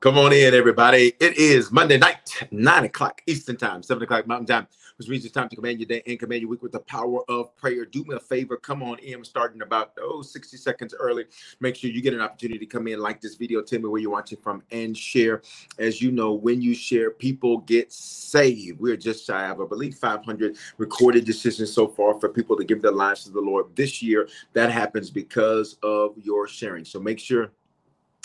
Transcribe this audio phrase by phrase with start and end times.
[0.00, 1.14] Come on in, everybody.
[1.18, 4.66] It is Monday night, 9 o'clock Eastern Time, 7 o'clock Mountain Time,
[4.98, 7.20] which means it's time to command your day and command your week with the power
[7.30, 7.86] of prayer.
[7.86, 8.58] Do me a favor.
[8.58, 9.24] Come on in.
[9.24, 11.24] starting about, oh, 60 seconds early.
[11.60, 14.00] Make sure you get an opportunity to come in, like this video, tell me where
[14.00, 15.40] you're watching from, and share.
[15.78, 18.80] As you know, when you share, people get saved.
[18.80, 22.82] We're just shy of, I believe, 500 recorded decisions so far for people to give
[22.82, 24.28] their lives to the Lord this year.
[24.52, 26.84] That happens because of your sharing.
[26.84, 27.52] So make sure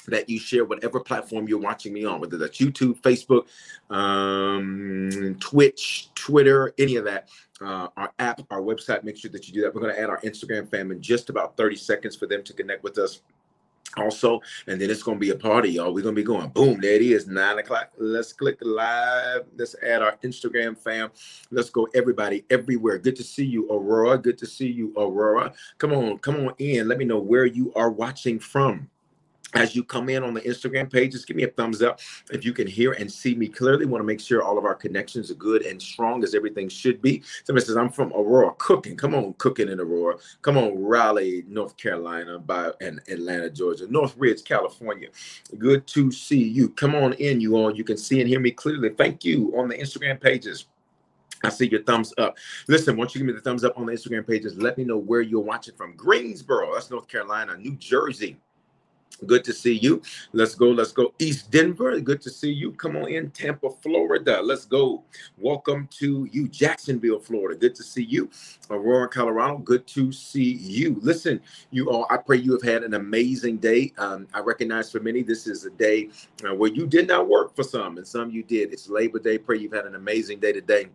[0.07, 3.47] that you share whatever platform you're watching me on, whether that's YouTube, Facebook,
[3.93, 7.29] um, Twitch, Twitter, any of that.
[7.61, 9.75] Uh, our app, our website, make sure that you do that.
[9.75, 12.53] We're going to add our Instagram fam in just about 30 seconds for them to
[12.53, 13.21] connect with us
[13.97, 15.93] also and then it's going to be a party y'all.
[15.93, 17.91] We're going to be going boom there it is nine o'clock.
[17.97, 19.45] Let's click live.
[19.57, 21.09] Let's add our instagram fam.
[21.51, 22.99] Let's go everybody everywhere.
[22.99, 24.17] Good to see you aurora.
[24.17, 25.53] Good to see you aurora.
[25.79, 26.87] Come on come on in.
[26.87, 28.89] Let me know where you are watching from
[29.55, 31.99] as you come in on the Instagram page, just give me a thumbs up
[32.31, 33.85] if you can hear and see me clearly.
[33.85, 37.01] Want to make sure all of our connections are good and strong as everything should
[37.01, 37.23] be.
[37.45, 38.95] Somebody says, I'm from Aurora, cooking.
[38.95, 40.17] Come on, cooking in Aurora.
[40.41, 45.09] Come on, Raleigh, North Carolina, by and Atlanta, Georgia, Northridge, California.
[45.57, 46.69] Good to see you.
[46.69, 47.75] Come on in, you all.
[47.75, 48.89] You can see and hear me clearly.
[48.89, 50.67] Thank you on the Instagram pages.
[51.43, 52.37] I see your thumbs up.
[52.67, 54.97] Listen, once you give me the thumbs up on the Instagram pages, let me know
[54.97, 55.95] where you're watching from.
[55.95, 58.37] Greensboro, that's North Carolina, New Jersey.
[59.25, 60.01] Good to see you.
[60.31, 60.69] Let's go.
[60.69, 61.13] Let's go.
[61.19, 61.99] East Denver.
[61.99, 62.71] Good to see you.
[62.71, 63.31] Come on in.
[63.31, 64.41] Tampa, Florida.
[64.41, 65.03] Let's go.
[65.37, 66.47] Welcome to you.
[66.47, 67.59] Jacksonville, Florida.
[67.59, 68.29] Good to see you.
[68.69, 69.57] Aurora, Colorado.
[69.57, 70.99] Good to see you.
[71.01, 73.93] Listen, you all, I pray you have had an amazing day.
[73.97, 76.09] Um, I recognize for many, this is a day
[76.47, 78.71] uh, where you did not work for some, and some you did.
[78.71, 79.37] It's Labor Day.
[79.37, 80.87] Pray you've had an amazing day today.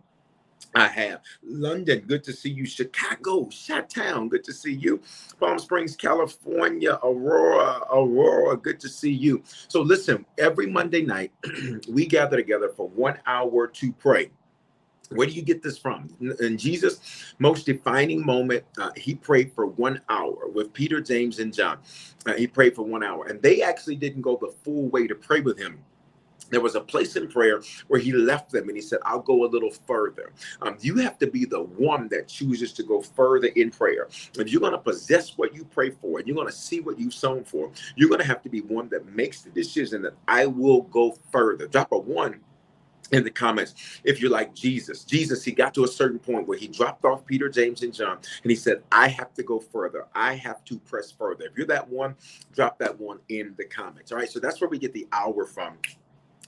[0.75, 2.01] I have London.
[2.07, 2.67] Good to see you.
[2.67, 4.29] Chicago, Chi-Town.
[4.29, 5.01] Good to see you.
[5.39, 6.99] Palm Springs, California.
[7.03, 8.57] Aurora, Aurora.
[8.57, 9.43] Good to see you.
[9.69, 11.33] So listen, every Monday night
[11.89, 14.31] we gather together for one hour to pray.
[15.11, 16.09] Where do you get this from?
[16.41, 21.55] In Jesus' most defining moment, uh, he prayed for one hour with Peter, James, and
[21.55, 21.79] John.
[22.27, 25.15] Uh, he prayed for one hour, and they actually didn't go the full way to
[25.15, 25.79] pray with him
[26.55, 29.45] there was a place in prayer where he left them and he said, I'll go
[29.45, 30.33] a little further.
[30.63, 34.09] Um, you have to be the one that chooses to go further in prayer.
[34.39, 36.99] If you're going to possess what you pray for and you're going to see what
[36.99, 40.15] you've sown for, you're going to have to be one that makes the decision that
[40.29, 41.67] I will go further.
[41.67, 42.41] Drop a one
[43.13, 45.05] in the comments if you're like Jesus.
[45.05, 48.19] Jesus, he got to a certain point where he dropped off Peter, James, and John,
[48.43, 50.07] and he said, I have to go further.
[50.15, 51.45] I have to press further.
[51.45, 52.15] If you're that one,
[52.53, 54.13] drop that one in the comments.
[54.13, 54.29] All right.
[54.31, 55.79] So that's where we get the hour from.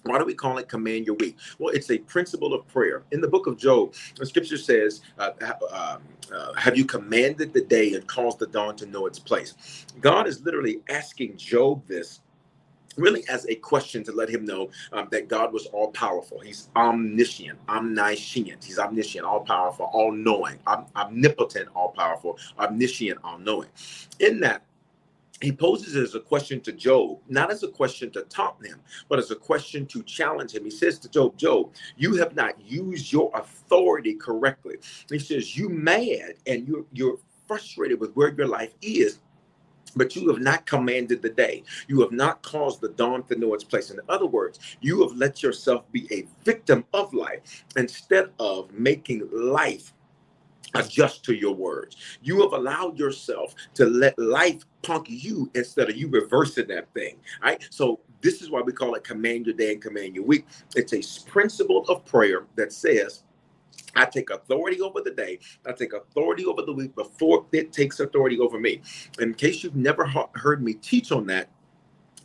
[0.07, 1.37] Why do we call it command your week?
[1.59, 3.05] Well, it's a principle of prayer.
[3.13, 5.99] In the book of Job, the scripture says, uh, uh,
[6.35, 9.87] uh, Have you commanded the day and caused the dawn to know its place?
[10.01, 12.21] God is literally asking Job this
[12.99, 16.41] really as a question to let him know um, that God was all powerful.
[16.41, 18.65] He's omniscient, omniscient.
[18.65, 23.69] He's omniscient, all powerful, all knowing, om- omnipotent, all powerful, omniscient, all knowing.
[24.21, 24.63] In that,
[25.43, 28.81] he poses it as a question to Job, not as a question to taunt him,
[29.09, 30.65] but as a question to challenge him.
[30.65, 34.77] He says to Job, Job, you have not used your authority correctly.
[35.11, 39.19] He says, You mad and you're you're frustrated with where your life is.
[39.95, 41.63] But you have not commanded the day.
[41.89, 43.91] You have not caused the dawn to know its place.
[43.91, 49.29] In other words, you have let yourself be a victim of life instead of making
[49.33, 49.95] life
[50.79, 51.97] adjust to your words.
[52.23, 57.17] You have allowed yourself to let life punk you instead of you reversing that thing.
[57.43, 57.67] Right.
[57.71, 60.47] So this is why we call it command your day and command your week.
[60.75, 63.23] It's a principle of prayer that says,
[63.95, 65.39] I take authority over the day.
[65.67, 68.83] I take authority over the week before it takes authority over me.
[69.21, 71.49] In case you've never heard me teach on that,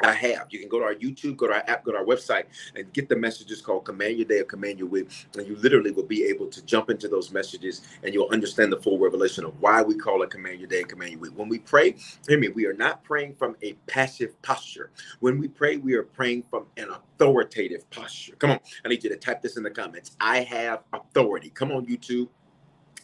[0.06, 0.48] I have.
[0.52, 2.46] You can go to our YouTube, go to our app, go to our website,
[2.76, 5.10] and get the messages called Command Your Day or Command Your Week.
[5.38, 8.82] And you literally will be able to jump into those messages and you'll understand the
[8.82, 11.34] full revelation of why we call it Command Your Day and Command Your Week.
[11.36, 11.96] When we pray,
[12.28, 14.92] hear me, we are not praying from a passive posture.
[15.20, 18.36] When we pray, we are praying from an authoritative posture.
[18.38, 20.16] Come on, I need you to type this in the comments.
[20.20, 21.50] I have authority.
[21.52, 22.30] Come on, YouTube.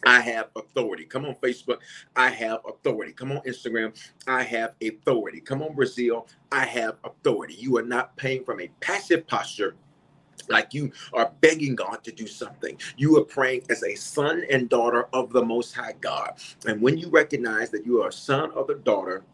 [0.06, 1.04] I have authority.
[1.04, 1.78] Come on, Facebook.
[2.16, 3.12] I have authority.
[3.12, 3.94] Come on, Instagram.
[4.26, 5.40] I have authority.
[5.40, 6.28] Come on, Brazil.
[6.52, 7.54] I have authority.
[7.54, 9.76] You are not paying from a passive posture
[10.48, 12.78] like you are begging God to do something.
[12.98, 16.34] You are praying as a son and daughter of the Most High God.
[16.66, 19.24] And when you recognize that you are a son or the daughter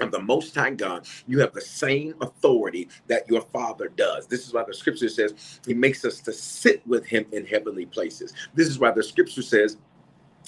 [0.00, 4.26] of the Most High God, you have the same authority that your Father does.
[4.26, 7.86] This is why the scripture says He makes us to sit with Him in heavenly
[7.86, 8.34] places.
[8.54, 9.78] This is why the scripture says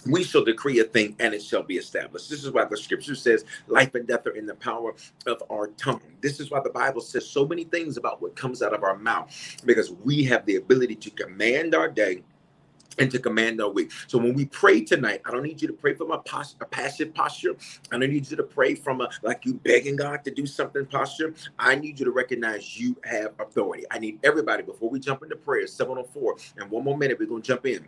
[0.06, 2.31] we shall decree a thing and it shall be established.
[2.31, 4.94] This is why the scripture says life and death are in the power
[5.26, 6.02] of our tongue.
[6.22, 8.99] This is why the Bible says so many things about what comes out of our
[8.99, 9.31] mouth
[9.64, 12.22] because we have the ability to command our day
[12.99, 13.93] and to command our week.
[14.08, 16.66] So when we pray tonight, I don't need you to pray from a, pos- a
[16.66, 17.56] passive posture.
[17.93, 20.87] I don't need you to pray from a like you begging God to do something
[20.87, 21.34] posture.
[21.58, 23.84] I need you to recognize you have authority.
[23.90, 26.37] I need everybody before we jump into prayer, 704.
[26.58, 27.87] And one more minute, we're gonna jump in.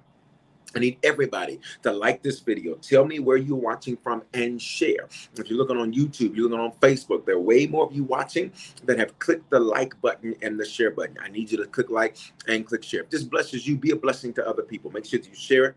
[0.74, 2.74] I need everybody to like this video.
[2.76, 5.08] Tell me where you're watching from and share.
[5.36, 8.04] If you're looking on YouTube, you're looking on Facebook, there are way more of you
[8.04, 8.52] watching
[8.84, 11.16] that have clicked the like button and the share button.
[11.22, 12.16] I need you to click like
[12.48, 13.02] and click share.
[13.02, 14.90] If this blesses you, be a blessing to other people.
[14.90, 15.76] Make sure that you share it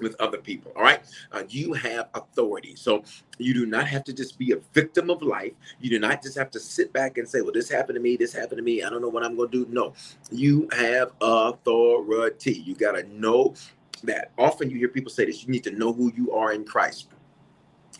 [0.00, 0.72] with other people.
[0.76, 1.00] All right.
[1.32, 2.74] Uh, you have authority.
[2.74, 3.04] So
[3.38, 5.52] you do not have to just be a victim of life.
[5.80, 8.16] You do not just have to sit back and say, well, this happened to me.
[8.16, 8.82] This happened to me.
[8.82, 9.72] I don't know what I'm going to do.
[9.72, 9.92] No,
[10.30, 12.62] you have authority.
[12.64, 13.54] You got to know
[14.00, 16.64] that often you hear people say this you need to know who you are in
[16.64, 17.08] Christ.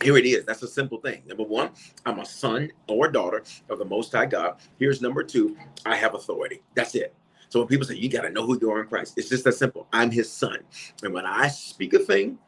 [0.03, 0.45] Here it is.
[0.45, 1.21] That's a simple thing.
[1.27, 1.69] Number one,
[2.05, 4.55] I'm a son or daughter of the Most High God.
[4.79, 5.55] Here's number two,
[5.85, 6.61] I have authority.
[6.73, 7.13] That's it.
[7.49, 9.43] So when people say you got to know who you are in Christ, it's just
[9.43, 9.87] that simple.
[9.91, 10.59] I'm his son.
[11.03, 12.39] And when I speak a thing,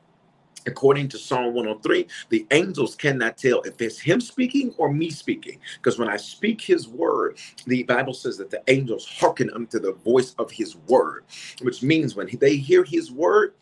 [0.65, 5.60] According to Psalm 103, the angels cannot tell if it's him speaking or me speaking.
[5.77, 7.38] Because when I speak his word,
[7.68, 11.25] the Bible says that the angels hearken unto the voice of his word,
[11.62, 13.54] which means when they hear his word,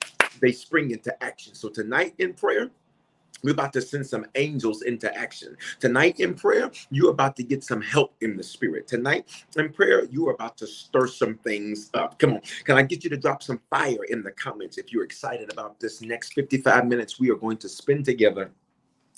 [0.42, 1.56] they spring into action.
[1.56, 2.70] So tonight in prayer,
[3.44, 5.58] we're about to send some angels into action.
[5.80, 8.88] Tonight in prayer, you're about to get some help in the spirit.
[8.88, 12.20] Tonight in prayer, you are about to stir some things up.
[12.20, 12.42] Come on.
[12.64, 15.80] Can I get you to drop some fire in the comments if you're excited about
[15.80, 18.52] this next 55 minutes we are going to spend together?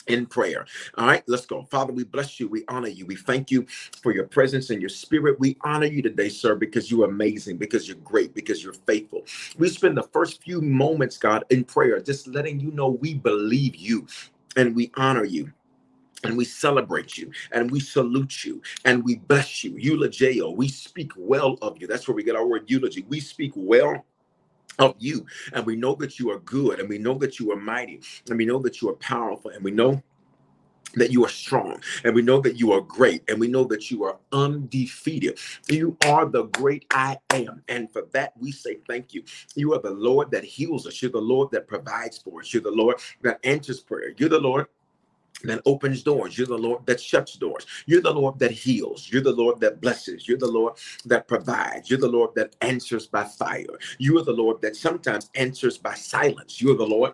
[0.08, 0.66] In prayer.
[0.98, 1.64] All right, let's go.
[1.72, 2.48] Father, we bless you.
[2.50, 3.06] We honor you.
[3.08, 3.68] We thank you
[4.04, 5.40] for your presence and your spirit.
[5.40, 9.24] We honor you today, sir, because you're amazing, because you're great, because you're faithful.
[9.58, 13.76] We spend the first few moments, God, in prayer, just letting you know we believe
[13.78, 14.08] you
[14.58, 15.52] and we honor you
[16.24, 19.74] and we celebrate you and we salute you and we bless you.
[19.74, 21.88] Eulogio, we speak well of you.
[21.88, 23.06] That's where we get our word eulogy.
[23.10, 24.06] We speak well
[24.80, 25.26] of you.
[25.54, 28.38] And we know that you are good, and we know that you are mighty, and
[28.38, 30.02] we know that you are powerful, and we know
[30.96, 33.92] that you are strong and we know that you are great and we know that
[33.92, 35.40] you are undefeated.
[35.68, 37.64] You are the great I am.
[37.68, 39.24] And for that, we say thank you.
[39.56, 41.02] You are the Lord that heals us.
[41.02, 42.54] You're the Lord that provides for us.
[42.54, 44.14] You're the Lord that answers prayer.
[44.18, 44.68] You're the Lord
[45.44, 46.38] that opens doors.
[46.38, 47.66] You're the Lord that shuts doors.
[47.86, 49.10] You're the Lord that heals.
[49.12, 50.28] You're the Lord that blesses.
[50.28, 50.74] You're the Lord
[51.06, 51.90] that provides.
[51.90, 53.66] You're the Lord that answers by fire.
[53.98, 56.62] You are the Lord that sometimes answers by silence.
[56.62, 57.14] You're the Lord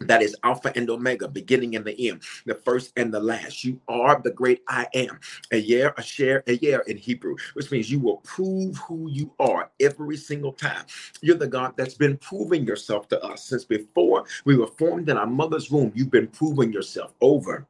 [0.00, 3.64] that is Alpha and Omega, beginning and the end, the first and the last.
[3.64, 5.18] You are the great I am.
[5.52, 10.52] Ehyeh, asher, ehyeh in Hebrew, which means you will prove who you are every single
[10.52, 10.84] time.
[11.20, 15.16] You're the God that's been proving yourself to us since before we were formed in
[15.16, 15.92] our mother's womb.
[15.94, 17.66] You've been proving yourself over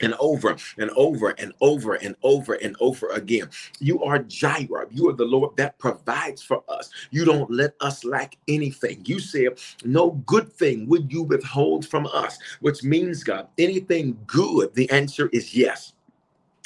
[0.00, 3.48] and over and over and over and over and over again.
[3.80, 4.88] You are Jireh.
[4.90, 6.90] You are the Lord that provides for us.
[7.10, 9.02] You don't let us lack anything.
[9.04, 14.74] You said, No good thing would you withhold from us, which means, God, anything good,
[14.74, 15.92] the answer is yes.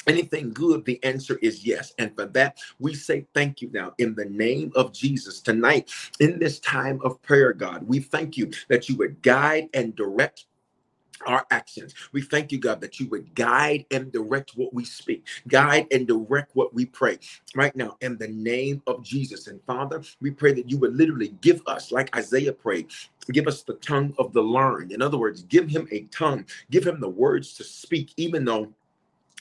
[0.07, 1.93] Anything good, the answer is yes.
[1.99, 5.41] And for that, we say thank you now in the name of Jesus.
[5.41, 9.95] Tonight, in this time of prayer, God, we thank you that you would guide and
[9.95, 10.45] direct
[11.27, 11.93] our actions.
[12.11, 16.07] We thank you, God, that you would guide and direct what we speak, guide and
[16.07, 17.19] direct what we pray
[17.55, 19.47] right now in the name of Jesus.
[19.47, 22.87] And Father, we pray that you would literally give us, like Isaiah prayed,
[23.31, 24.91] give us the tongue of the learned.
[24.91, 28.73] In other words, give him a tongue, give him the words to speak, even though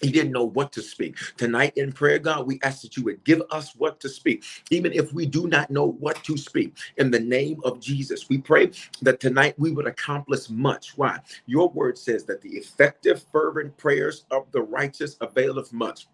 [0.02, 1.16] he didn't know what to speak.
[1.36, 4.92] Tonight in prayer, God, we ask that you would give us what to speak, even
[4.92, 6.76] if we do not know what to speak.
[6.98, 8.70] In the name of Jesus, we pray
[9.02, 10.96] that tonight we would accomplish much.
[10.96, 11.20] Why?
[11.46, 16.06] Your word says that the effective, fervent prayers of the righteous availeth much.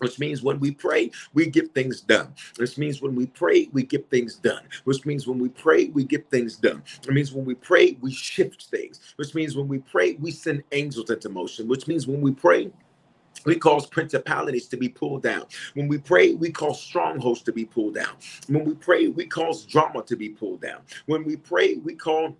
[0.00, 2.34] which means when we pray, we get things done.
[2.58, 4.62] Which means when we pray, we get things done.
[4.84, 6.82] Which means when we pray, we get things done.
[7.06, 9.00] It means when we pray, we shift things.
[9.16, 11.68] Which means when we pray, we send angels into motion.
[11.68, 12.70] Which means when we pray,
[13.46, 15.44] we cause principalities to be pulled down.
[15.74, 18.14] When we pray, we cause strongholds to be pulled down.
[18.48, 20.80] When we pray, we cause drama to be pulled down.
[21.06, 22.36] When we pray, we call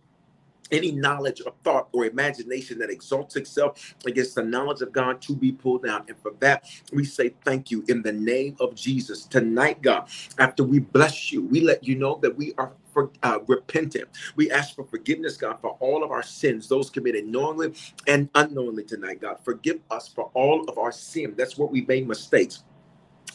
[0.73, 5.35] any knowledge or thought or imagination that exalts itself against the knowledge of God to
[5.37, 6.05] be pulled down.
[6.09, 9.25] And for that, we say thank you in the name of Jesus.
[9.27, 13.41] Tonight, God, after we bless you, we let you know that we are for, uh,
[13.49, 14.09] repentant.
[14.37, 17.75] We ask for forgiveness, God, for all of our sins, those committed knowingly
[18.09, 19.39] and unknowingly tonight, God.
[19.45, 21.35] Forgive us for all of our sin.
[21.37, 22.65] That's where we made mistakes.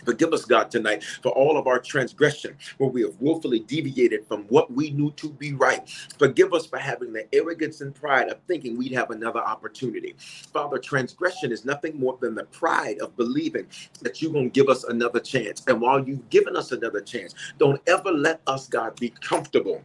[0.05, 4.43] Forgive us, God, tonight for all of our transgression, where we have willfully deviated from
[4.43, 5.89] what we knew to be right.
[6.17, 10.15] Forgive us for having the arrogance and pride of thinking we'd have another opportunity.
[10.17, 13.67] Father, transgression is nothing more than the pride of believing
[14.01, 15.63] that you're going to give us another chance.
[15.67, 19.81] And while you've given us another chance, don't ever let us, God, be comfortable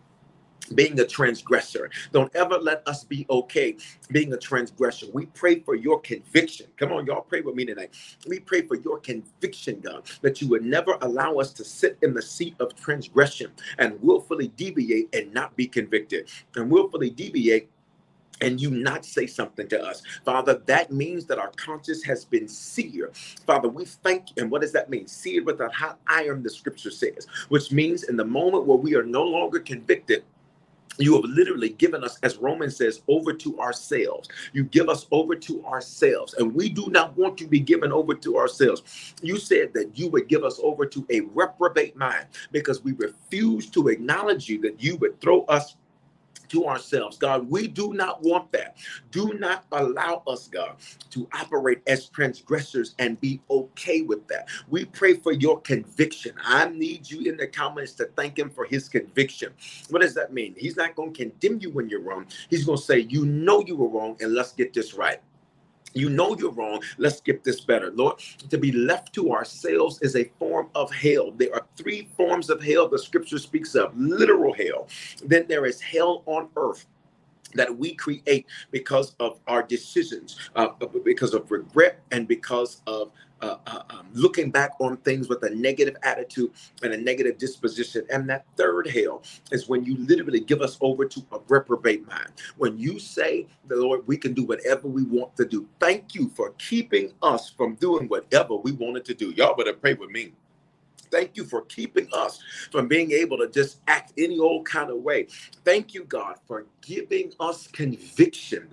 [0.75, 1.91] being a transgressor.
[2.13, 3.77] Don't ever let us be okay
[4.11, 5.07] being a transgressor.
[5.13, 6.67] We pray for your conviction.
[6.77, 7.95] Come on, y'all, pray with me tonight.
[8.27, 12.15] We pray for your conviction, God, that you would never allow us to sit in
[12.15, 17.69] the seat of transgression and willfully deviate and not be convicted, and willfully deviate
[18.43, 20.03] and you not say something to us.
[20.25, 23.17] Father, that means that our conscience has been seared.
[23.47, 24.43] Father, we thank you.
[24.43, 25.07] And what does that mean?
[25.07, 28.97] Seared with a hot iron, the scripture says, which means in the moment where we
[28.97, 30.25] are no longer convicted,
[30.99, 34.29] you have literally given us, as Romans says, over to ourselves.
[34.53, 38.15] You give us over to ourselves, and we do not want to be given over
[38.15, 39.15] to ourselves.
[39.23, 43.71] You said that you would give us over to a reprobate mind because we refuse
[43.71, 45.77] to acknowledge you, that you would throw us
[46.53, 47.19] to ourselves.
[47.19, 48.77] God, we do not want that.
[49.13, 50.77] Do not allow us, God,
[51.11, 54.49] to operate as transgressors and be okay with that.
[54.71, 56.35] We pray for your conviction.
[56.45, 59.53] I need you in the comments to thank him for his conviction.
[59.91, 60.55] What does that mean?
[60.59, 62.27] He's not going to condemn you when you're wrong.
[62.51, 65.21] He's going to say, You know you were wrong, and let's get this right.
[65.95, 66.83] You know you're wrong.
[66.99, 67.91] Let's get this better.
[67.93, 68.19] Lord,
[68.49, 71.33] to be left to ourselves is a form of hell.
[71.33, 74.89] There are three forms of hell the scripture speaks of literal hell.
[75.25, 76.87] Then there is hell on earth
[77.55, 80.69] that we create because of our decisions, uh,
[81.05, 83.11] because of regret, and because of
[83.43, 86.51] uh, uh, um, looking back on things with a negative attitude
[86.83, 88.07] and a negative disposition.
[88.11, 92.31] And that third hell is when you literally give us over to a reprobate mind.
[92.57, 95.69] When you say, the Lord, we can do whatever we want to do.
[95.81, 99.31] Thank you for keeping us from doing whatever we wanted to do.
[99.33, 100.33] Y'all better pray with me.
[101.13, 102.41] Thank you for keeping us
[102.73, 105.29] from being able to just act any old kind of way.
[105.65, 108.69] Thank you, God, for giving us conviction.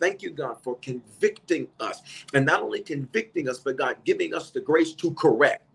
[0.00, 2.02] Thank you, God, for convicting us.
[2.34, 5.65] And not only convicting us, but God giving us the grace to correct.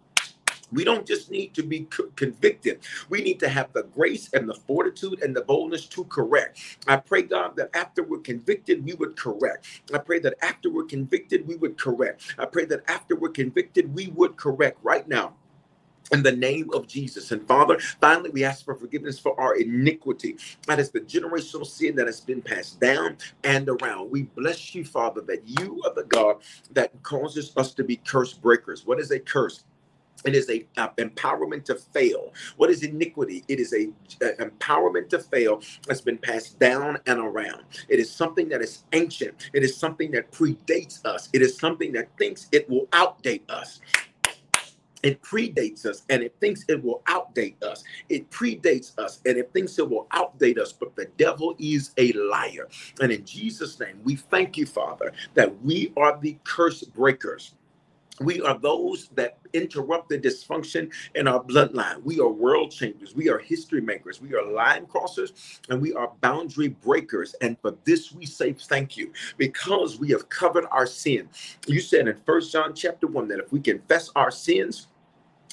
[0.72, 2.80] We don't just need to be convicted.
[3.10, 6.60] We need to have the grace and the fortitude and the boldness to correct.
[6.88, 9.68] I pray, God, that after we're convicted, we would correct.
[9.94, 12.36] I pray that after we're convicted, we would correct.
[12.40, 15.34] I pray that after we're convicted, we would correct right now
[16.13, 17.32] in the name of Jesus.
[17.32, 20.38] And Father, finally, we ask for forgiveness for our iniquity.
[20.68, 24.12] That is the generational sin that has been passed down and around.
[24.12, 26.38] We bless you, Father, that you are the God
[26.74, 28.88] that causes us to be curse breakers.
[28.88, 29.66] What is a curse?
[30.25, 32.34] It is a uh, empowerment to fail.
[32.58, 33.44] What is iniquity?
[33.48, 33.90] It is a,
[34.25, 37.63] a, empowerment to fail that's been passed down and around.
[37.90, 39.50] It is something that is ancient.
[39.54, 41.30] It is something that predates us.
[41.34, 43.82] It is something that thinks it will outdate us.
[45.04, 47.84] It predates us and it thinks it will outdate us.
[48.10, 52.12] It predates us and it thinks it will outdate us, but the devil is a
[52.13, 52.68] liar.
[53.01, 57.56] And in Jesus' name, we thank you, Father, that we are the curse breakers
[58.25, 62.01] we are those that interrupt the dysfunction in our bloodline.
[62.04, 63.16] We are world changers.
[63.16, 64.22] We are history makers.
[64.22, 67.36] We are line crossers and we are boundary breakers.
[67.42, 71.30] And for this, we say thank you because we have covered our sin.
[71.68, 74.88] You said in First John chapter 1 that if we confess our sins,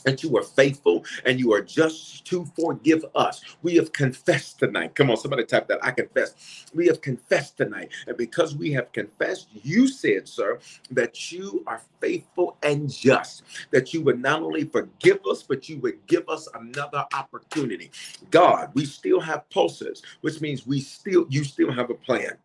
[0.04, 3.42] that you are faithful and you are just to forgive us.
[3.62, 4.94] We have confessed tonight.
[4.94, 5.84] Come on, somebody type that.
[5.84, 6.66] I confess.
[6.74, 7.90] We have confessed tonight.
[8.06, 10.58] And because we have confessed, you said, sir,
[10.90, 15.78] that you are faithful and just, that you would not only forgive us, but you
[15.80, 17.90] would give us another opportunity.
[18.30, 22.36] God, we still have pulses, which means we still, you still have a plan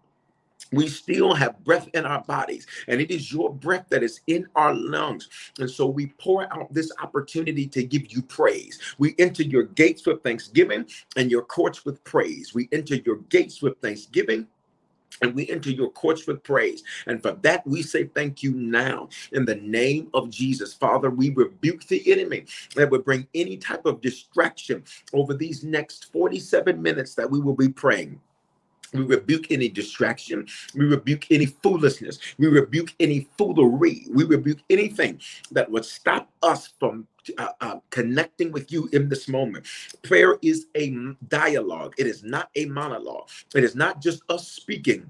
[0.73, 4.47] we still have breath in our bodies, and it is your breath that is in
[4.55, 5.29] our lungs.
[5.59, 8.79] And so we pour out this opportunity to give you praise.
[8.97, 12.53] We enter your gates with thanksgiving and your courts with praise.
[12.53, 14.47] We enter your gates with thanksgiving
[15.21, 16.83] and we enter your courts with praise.
[17.07, 20.73] And for that, we say thank you now in the name of Jesus.
[20.73, 26.11] Father, we rebuke the enemy that would bring any type of distraction over these next
[26.11, 28.19] 47 minutes that we will be praying.
[28.93, 30.47] We rebuke any distraction.
[30.75, 32.19] We rebuke any foolishness.
[32.37, 34.05] We rebuke any foolery.
[34.11, 35.19] We rebuke anything
[35.51, 37.07] that would stop us from
[37.37, 39.65] uh, uh, connecting with you in this moment.
[40.01, 40.93] Prayer is a
[41.29, 43.29] dialogue, it is not a monologue.
[43.55, 45.09] It is not just us speaking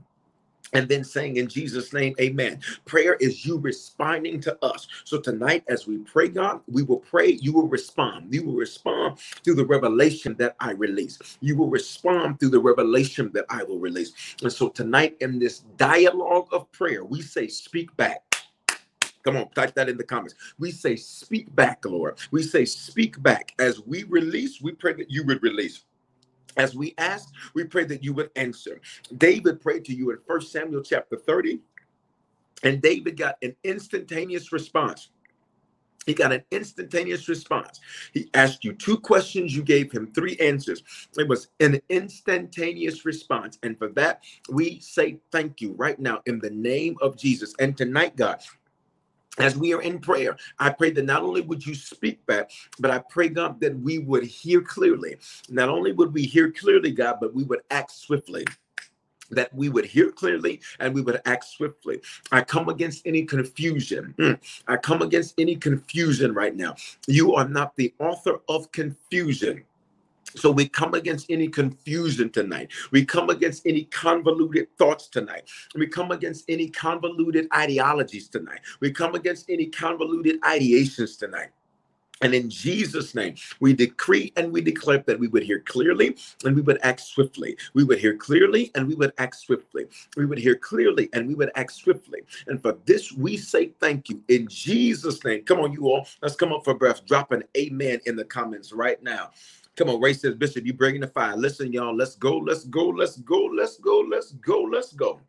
[0.74, 2.62] and then saying in Jesus' name, amen.
[2.86, 4.88] Prayer is you responding to us.
[5.06, 8.34] So tonight, as we pray, God, we will pray, you will respond.
[8.34, 11.20] You will respond through the revelation that I release.
[11.42, 14.14] You will respond through the revelation that I will release.
[14.44, 18.22] And so tonight, in this dialogue of prayer, we say, speak back.
[19.24, 20.36] Come on, type that in the comments.
[20.60, 22.20] We say, speak back, Lord.
[22.32, 23.54] We say, speak back.
[23.60, 25.84] As we release, we pray that you would release.
[26.58, 28.82] As we ask, we pray that you would answer.
[29.18, 31.60] David prayed to you in First Samuel chapter 30,
[32.64, 35.10] and David got an instantaneous response.
[36.06, 37.80] He got an instantaneous response.
[38.14, 40.84] He asked you two questions, you gave him three answers.
[41.18, 43.58] It was an instantaneous response.
[43.64, 47.54] And for that, we say thank you right now in the name of Jesus.
[47.60, 48.42] And tonight, God,
[49.40, 52.92] as we are in prayer, I pray that not only would you speak back, but
[52.92, 55.18] I pray, God, that we would hear clearly.
[55.50, 58.46] Not only would we hear clearly, God, but we would act swiftly
[59.32, 62.02] that we would hear clearly and we would act swiftly.
[62.32, 64.14] I come against any confusion.
[64.18, 64.40] Mm.
[64.68, 66.76] I come against any confusion right now.
[67.08, 69.64] You are not the author of confusion.
[70.36, 72.72] So we come against any confusion tonight.
[72.92, 75.44] We come against any convoluted thoughts tonight.
[75.76, 78.62] We come against any convoluted ideologies tonight.
[78.80, 81.50] We come against any convoluted ideations tonight.
[82.22, 86.56] And in Jesus' name, we decree and we declare that we would hear clearly and
[86.56, 87.58] we would act swiftly.
[87.74, 89.88] We would hear clearly and we would act swiftly.
[90.16, 92.22] We would hear clearly and we would act swiftly.
[92.48, 95.44] And for this, we say thank you in Jesus' name.
[95.44, 96.08] Come on, you all.
[96.22, 97.06] Let's come up for breath.
[97.06, 99.32] Drop an amen in the comments right now.
[99.76, 101.36] Come on, says, Bishop, you bringing the fire.
[101.36, 105.20] Listen, y'all, let's go, let's go, let's go, let's go, let's go, let's go.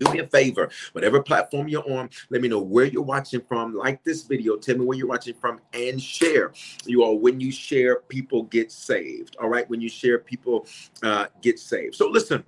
[0.00, 3.74] Do me a favor, whatever platform you're on, let me know where you're watching from.
[3.74, 6.52] Like this video, tell me where you're watching from, and share.
[6.84, 9.36] You all, when you share, people get saved.
[9.40, 10.66] All right, when you share, people
[11.02, 11.94] uh, get saved.
[11.94, 12.44] So listen,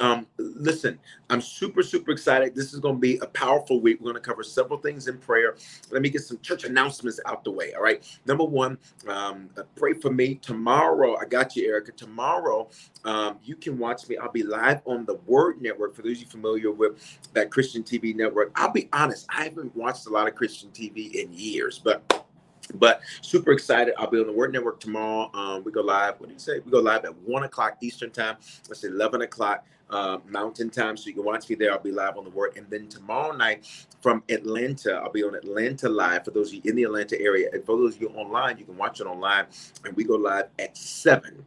[0.00, 0.98] um, listen,
[1.30, 2.54] I'm super, super excited.
[2.54, 3.98] This is going to be a powerful week.
[4.00, 5.56] We're going to cover several things in prayer.
[5.90, 7.74] Let me get some church announcements out the way.
[7.74, 8.04] All right.
[8.26, 11.16] Number one, um, uh, pray for me tomorrow.
[11.16, 11.92] I got you, Erica.
[11.92, 12.68] Tomorrow,
[13.04, 14.16] um, you can watch me.
[14.16, 15.94] I'll be live on the Word Network.
[15.94, 19.74] For those of you familiar with that Christian TV network, I'll be honest, I haven't
[19.74, 22.26] watched a lot of Christian TV in years, but
[22.74, 23.94] but super excited.
[23.98, 25.30] I'll be on the Word Network tomorrow.
[25.34, 26.18] Um, we go live.
[26.18, 26.60] What do you say?
[26.60, 28.36] We go live at one o'clock Eastern time.
[28.68, 30.96] That's eleven o'clock uh, Mountain Time.
[30.96, 31.72] So you can watch me there.
[31.72, 32.56] I'll be live on the Word.
[32.56, 33.66] And then tomorrow night
[34.00, 36.24] from Atlanta, I'll be on Atlanta Live.
[36.24, 38.64] For those of you in the Atlanta area, and for those of you online, you
[38.64, 39.46] can watch it online.
[39.84, 41.44] And we go live at 7.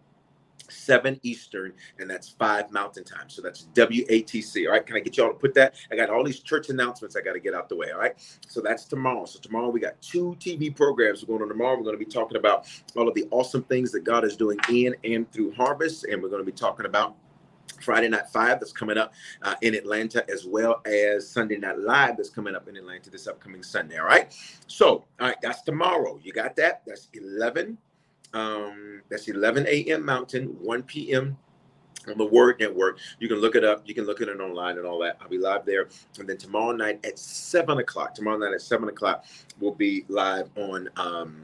[0.71, 3.29] 7 Eastern, and that's 5 Mountain Time.
[3.29, 4.65] So that's WATC.
[4.65, 4.85] All right.
[4.85, 5.75] Can I get y'all to put that?
[5.91, 7.91] I got all these church announcements I got to get out the way.
[7.91, 8.15] All right.
[8.47, 9.25] So that's tomorrow.
[9.25, 11.77] So tomorrow we got two TV programs going on tomorrow.
[11.77, 14.57] We're going to be talking about all of the awesome things that God is doing
[14.69, 16.05] in and through harvest.
[16.05, 17.15] And we're going to be talking about
[17.81, 22.17] Friday Night Fire that's coming up uh, in Atlanta, as well as Sunday Night Live
[22.17, 23.97] that's coming up in Atlanta this upcoming Sunday.
[23.97, 24.35] All right.
[24.67, 24.87] So,
[25.19, 26.19] all right, that's tomorrow.
[26.23, 26.83] You got that?
[26.85, 27.77] That's 11.
[28.33, 30.05] Um, that's 11 a.m.
[30.05, 31.37] Mountain, 1 p.m.
[32.07, 32.99] on the Word Network.
[33.19, 33.83] You can look it up.
[33.85, 35.17] You can look at it online and all that.
[35.21, 35.89] I'll be live there.
[36.19, 39.25] And then tomorrow night at 7 o'clock, tomorrow night at 7 o'clock,
[39.59, 40.89] we'll be live on.
[40.97, 41.43] Um,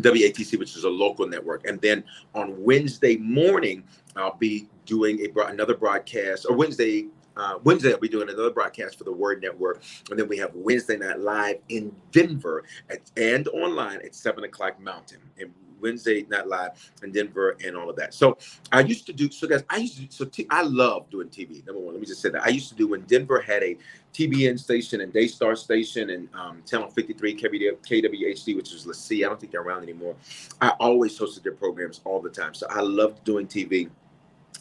[0.00, 1.68] WATC, which is a local network.
[1.68, 2.02] And then
[2.34, 3.84] on Wednesday morning,
[4.16, 8.96] I'll be doing a another broadcast, or Wednesday uh, Wednesday, I'll be doing another broadcast
[8.96, 9.82] for the Word Network.
[10.10, 14.78] And then we have Wednesday Night Live in Denver at, and online at 7 o'clock
[14.80, 15.20] Mountain.
[15.38, 15.52] And
[15.84, 18.14] Wednesday Night Live in Denver and all of that.
[18.14, 18.38] So
[18.72, 21.64] I used to do, so guys, I used to, so t- I love doing TV.
[21.66, 22.42] Number one, let me just say that.
[22.42, 23.76] I used to do when Denver had a
[24.14, 29.24] TBN station and Daystar station and um, Channel 53 KW, KWHD, which is Let's see,
[29.24, 30.14] I don't think they're around anymore.
[30.60, 32.54] I always hosted their programs all the time.
[32.54, 33.90] So I loved doing TV.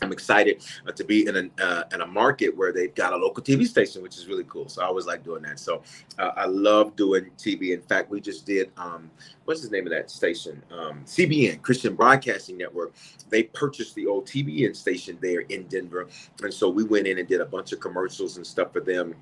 [0.02, 3.18] I'm excited uh, to be in a uh, in a market where they've got a
[3.18, 4.68] local TV station, which is really cool.
[4.68, 5.60] So I always like doing that.
[5.60, 5.84] So
[6.20, 7.74] uh, I love doing TV.
[7.74, 9.10] In fact, we just did um,
[9.46, 10.62] what's the name of that station?
[10.72, 12.94] Um, CBN Christian Broadcasting Network.
[13.30, 16.08] They purchased the old TBN station there in Denver,
[16.42, 19.16] and so we went in and did a bunch of commercials and stuff for them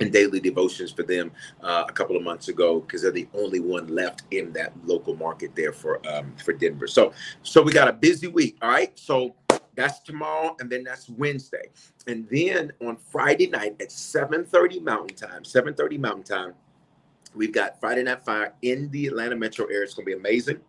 [0.00, 1.30] and daily devotions for them
[1.62, 5.16] uh, a couple of months ago because they're the only one left in that local
[5.16, 6.86] market there for um, for Denver.
[6.86, 8.56] So so we got a busy week.
[8.62, 8.96] All right.
[8.98, 9.34] So
[9.78, 11.70] That's tomorrow, and then that's Wednesday.
[12.08, 16.54] And then on Friday night at 7:30 Mountain Time, 7:30 Mountain Time,
[17.32, 19.84] we've got Friday Night Fire in the Atlanta metro area.
[19.84, 20.60] It's gonna be amazing.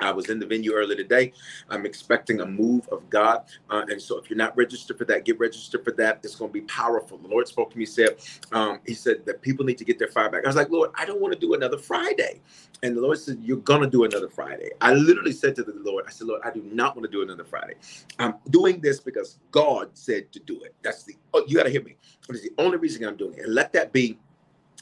[0.00, 1.32] I was in the venue earlier today.
[1.70, 3.44] I'm expecting a move of God.
[3.70, 6.20] Uh, and so if you're not registered for that, get registered for that.
[6.22, 7.18] It's going to be powerful.
[7.18, 8.16] The Lord spoke to me, said,
[8.52, 10.44] um, He said that people need to get their fire back.
[10.44, 12.40] I was like, Lord, I don't want to do another Friday.
[12.82, 14.70] And the Lord said, You're going to do another Friday.
[14.80, 17.22] I literally said to the Lord, I said, Lord, I do not want to do
[17.22, 17.74] another Friday.
[18.18, 20.74] I'm doing this because God said to do it.
[20.82, 21.96] That's the, oh, you got to hear me.
[22.28, 23.44] It's the only reason I'm doing it.
[23.44, 24.18] And let that be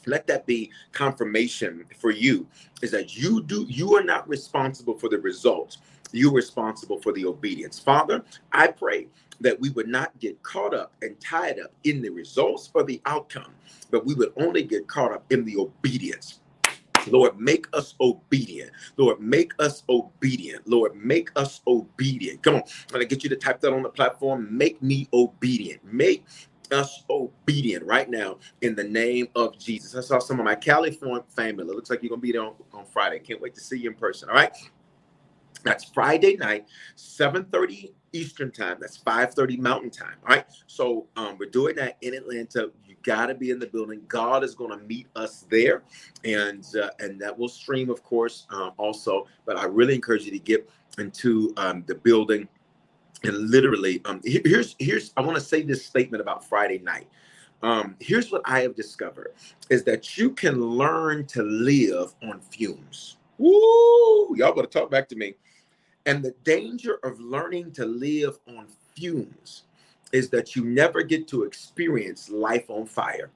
[0.07, 2.47] let that be confirmation for you
[2.81, 5.79] is that you do you are not responsible for the results
[6.11, 9.07] you're responsible for the obedience father i pray
[9.41, 13.01] that we would not get caught up and tied up in the results or the
[13.05, 13.53] outcome
[13.91, 16.39] but we would only get caught up in the obedience
[17.07, 18.71] Lord, make us obedient.
[18.97, 20.67] Lord, make us obedient.
[20.67, 22.41] Lord, make us obedient.
[22.43, 22.61] Come on.
[22.61, 24.47] I'm going to get you to type that on the platform.
[24.55, 25.83] Make me obedient.
[25.85, 26.25] Make
[26.71, 29.95] us obedient right now in the name of Jesus.
[29.95, 31.63] I saw some of my California family.
[31.63, 33.19] It looks like you're gonna be there on, on Friday.
[33.19, 34.29] Can't wait to see you in person.
[34.29, 34.55] All right.
[35.63, 38.77] That's Friday night, 7:30 Eastern time.
[38.79, 40.15] That's 5:30 Mountain time.
[40.27, 40.45] All right.
[40.67, 42.71] So um, we're doing that in Atlanta.
[42.85, 44.03] You got to be in the building.
[44.07, 45.81] God is going to meet us there,
[46.23, 49.27] and uh, and that will stream, of course, um, also.
[49.45, 52.47] But I really encourage you to get into um, the building
[53.25, 57.07] and literally um here's here's i want to say this statement about friday night.
[57.63, 59.33] Um here's what i have discovered
[59.69, 63.17] is that you can learn to live on fumes.
[63.37, 64.35] Woo!
[64.35, 65.35] y'all better talk back to me.
[66.05, 69.63] And the danger of learning to live on fumes
[70.11, 73.31] is that you never get to experience life on fire.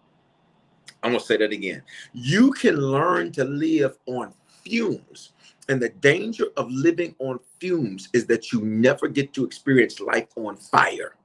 [1.03, 1.81] I'm gonna say that again.
[2.13, 5.31] You can learn to live on fumes
[5.69, 10.27] and the danger of living on fumes is that you never get to experience life
[10.35, 11.15] on fire.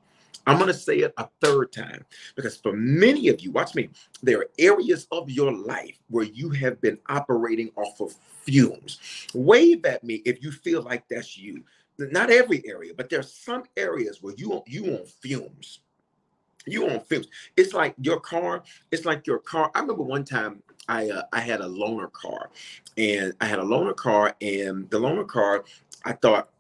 [0.47, 2.05] I'm going to say it a third time
[2.37, 3.89] because for many of you, watch me,
[4.23, 9.01] there are areas of your life where you have been operating off of fumes.
[9.33, 11.65] Wave at me if you feel like that's you.
[11.99, 15.81] Not every area, but there's some areas where you you on fumes.
[16.67, 17.29] You on fumes.
[17.57, 18.65] It's like your car.
[18.91, 19.71] It's like your car.
[19.75, 22.51] I remember one time I uh, I had a loaner car,
[22.97, 25.65] and I had a loaner car, and the loaner car,
[26.05, 26.51] I thought,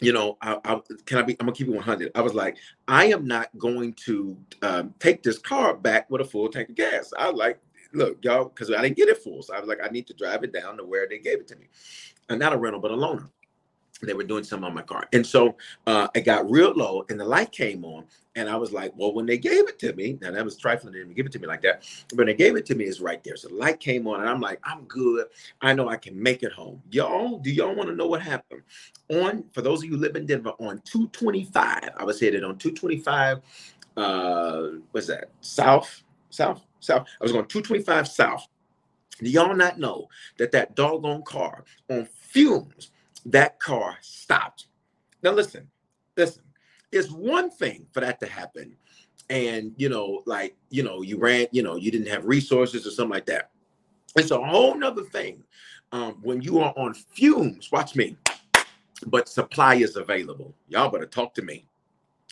[0.00, 1.36] you know, I, I can I be?
[1.40, 2.12] I'm gonna keep it 100.
[2.14, 2.56] I was like,
[2.88, 6.74] I am not going to um, take this car back with a full tank of
[6.74, 7.12] gas.
[7.18, 7.58] I like,
[7.92, 10.14] look, y'all, because I didn't get it full, so I was like, I need to
[10.14, 11.66] drive it down to where they gave it to me,
[12.28, 13.28] and not a rental, but a loaner
[14.02, 15.08] they were doing something on my car.
[15.12, 18.04] And so uh, it got real low and the light came on.
[18.36, 20.92] And I was like, well, when they gave it to me, now that was trifling,
[20.92, 21.84] they didn't give it to me like that.
[22.10, 23.36] But when they gave it to me, it's right there.
[23.36, 25.26] So the light came on and I'm like, I'm good.
[25.60, 26.82] I know I can make it home.
[26.90, 28.62] Y'all, do y'all want to know what happened?
[29.08, 33.40] On, for those of you live in Denver, on 225, I was headed on 225,
[33.96, 35.30] uh, what's that?
[35.40, 37.06] South, south, south.
[37.20, 38.48] I was going 225 south.
[39.20, 42.90] Do y'all not know that that doggone car on fumes
[43.26, 44.66] that car stopped.
[45.22, 45.68] Now, listen,
[46.16, 46.42] listen,
[46.92, 48.76] it's one thing for that to happen.
[49.30, 52.90] And, you know, like, you know, you ran, you know, you didn't have resources or
[52.90, 53.50] something like that.
[54.16, 55.42] It's a whole nother thing
[55.92, 57.72] um, when you are on fumes.
[57.72, 58.16] Watch me.
[59.06, 60.54] But supply is available.
[60.68, 61.66] Y'all better talk to me.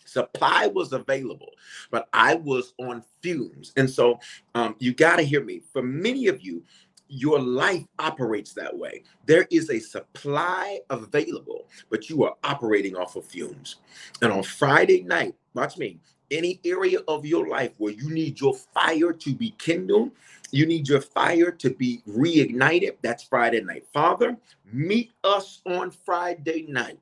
[0.04, 1.48] Supply was available,
[1.90, 3.72] but I was on fumes.
[3.78, 4.20] And so
[4.54, 5.62] um, you got to hear me.
[5.72, 6.62] For many of you,
[7.12, 9.02] your life operates that way.
[9.26, 13.76] There is a supply available, but you are operating off of fumes.
[14.22, 15.98] And on Friday night, watch me,
[16.30, 20.12] any area of your life where you need your fire to be kindled,
[20.52, 23.86] you need your fire to be reignited, that's Friday night.
[23.92, 24.34] Father,
[24.72, 26.98] meet us on Friday night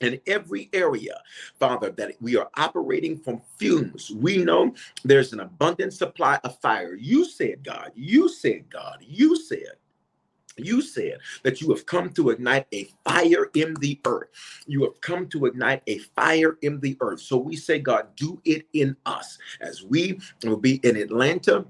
[0.00, 1.20] in every area,
[1.58, 4.10] Father, that we are operating from fumes.
[4.10, 6.94] We know there's an abundant supply of fire.
[6.94, 9.76] You said, God, you said, God, you said.
[10.58, 14.28] You said that you have come to ignite a fire in the earth.
[14.66, 17.20] You have come to ignite a fire in the earth.
[17.20, 21.66] So we say, God, do it in us as we will be in Atlanta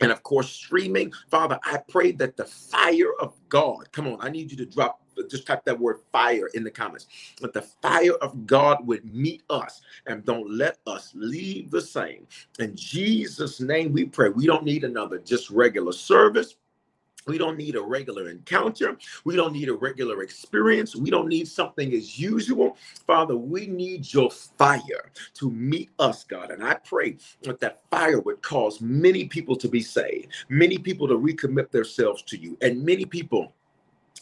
[0.00, 4.28] and of course streaming father i pray that the fire of god come on i
[4.28, 7.06] need you to drop just type that word fire in the comments.
[7.40, 12.26] But the fire of God would meet us and don't let us leave the same.
[12.58, 14.28] In Jesus' name we pray.
[14.28, 16.56] We don't need another just regular service.
[17.26, 18.96] We don't need a regular encounter.
[19.24, 20.94] We don't need a regular experience.
[20.94, 22.76] We don't need something as usual.
[23.06, 26.50] Father, we need your fire to meet us, God.
[26.52, 31.08] And I pray that that fire would cause many people to be saved, many people
[31.08, 33.52] to recommit themselves to you, and many people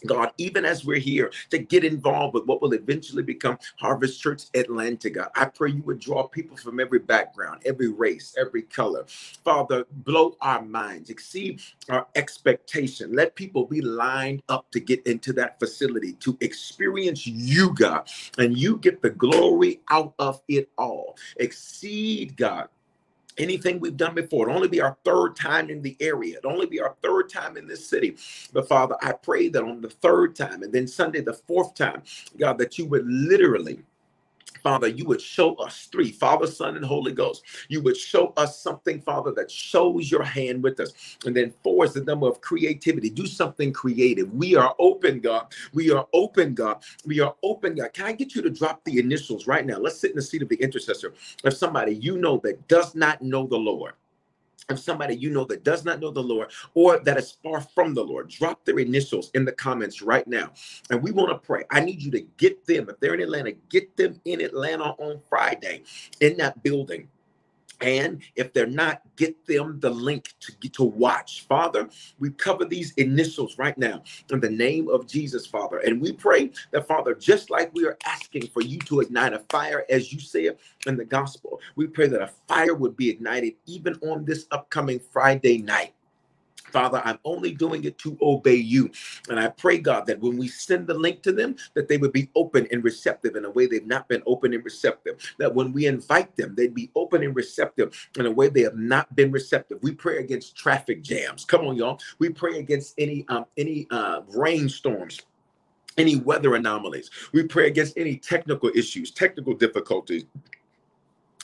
[0.07, 4.45] God, even as we're here to get involved with what will eventually become Harvest Church
[4.55, 9.05] Atlanta, God, I pray you would draw people from every background, every race, every color.
[9.45, 13.15] Father, blow our minds, exceed our expectation.
[13.15, 18.57] Let people be lined up to get into that facility to experience you, God, and
[18.57, 21.17] you get the glory out of it all.
[21.37, 22.69] Exceed, God,
[23.39, 24.47] anything we've done before.
[24.47, 26.39] It'll only be our third time in the area.
[26.39, 28.17] It'll only be our third time in this city.
[28.53, 32.03] But Father, I pray that on the third time and then Sunday, the fourth time,
[32.39, 33.81] God, that you would literally
[34.63, 37.43] Father, you would show us three Father, Son, and Holy Ghost.
[37.69, 40.93] You would show us something, Father, that shows your hand with us.
[41.27, 43.11] And then four is the number of creativity.
[43.11, 44.33] Do something creative.
[44.33, 45.53] We are open, God.
[45.73, 46.83] We are open, God.
[47.05, 47.93] We are open, God.
[47.93, 49.79] Can I get you to drop the initials right now?
[49.79, 51.15] Let's sit in the seat of the intercessor
[51.45, 53.95] of somebody you know that does not know the Lord
[54.69, 57.95] of somebody you know that does not know the Lord or that is far from
[57.95, 60.53] the Lord, drop their initials in the comments right now.
[60.91, 61.65] And we want to pray.
[61.71, 65.21] I need you to get them, if they're in Atlanta, get them in Atlanta on
[65.29, 65.83] Friday
[66.21, 67.09] in that building
[67.85, 71.47] and if they're not, get them the link to get to watch.
[71.47, 75.79] Father, we cover these initials right now in the name of Jesus, Father.
[75.79, 79.41] And we pray that, Father, just like we are asking for you to ignite a
[79.51, 83.55] fire, as you said in the gospel, we pray that a fire would be ignited
[83.67, 85.94] even on this upcoming Friday night.
[86.75, 88.91] Father, I'm only doing it to obey you.
[89.31, 92.13] And I pray, God, that when we send the link to them, that they would
[92.13, 95.17] be open and receptive in a way they've not been open and receptive.
[95.39, 98.77] That when we invite them, they'd be open and receptive in a way they have
[98.77, 99.79] not been receptive.
[99.83, 101.47] We pray against traffic jams.
[101.47, 102.01] Come on, y'all.
[102.19, 105.21] We pray against any um, any uh, rainstorms
[105.99, 107.11] any weather anomalies.
[107.33, 110.25] We pray against any technical issues, technical difficulties,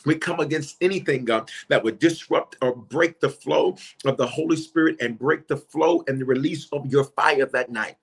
[0.04, 4.56] we come against anything, God, that would disrupt or break the flow of the Holy
[4.56, 7.96] Spirit and break the flow and the release of your fire that night.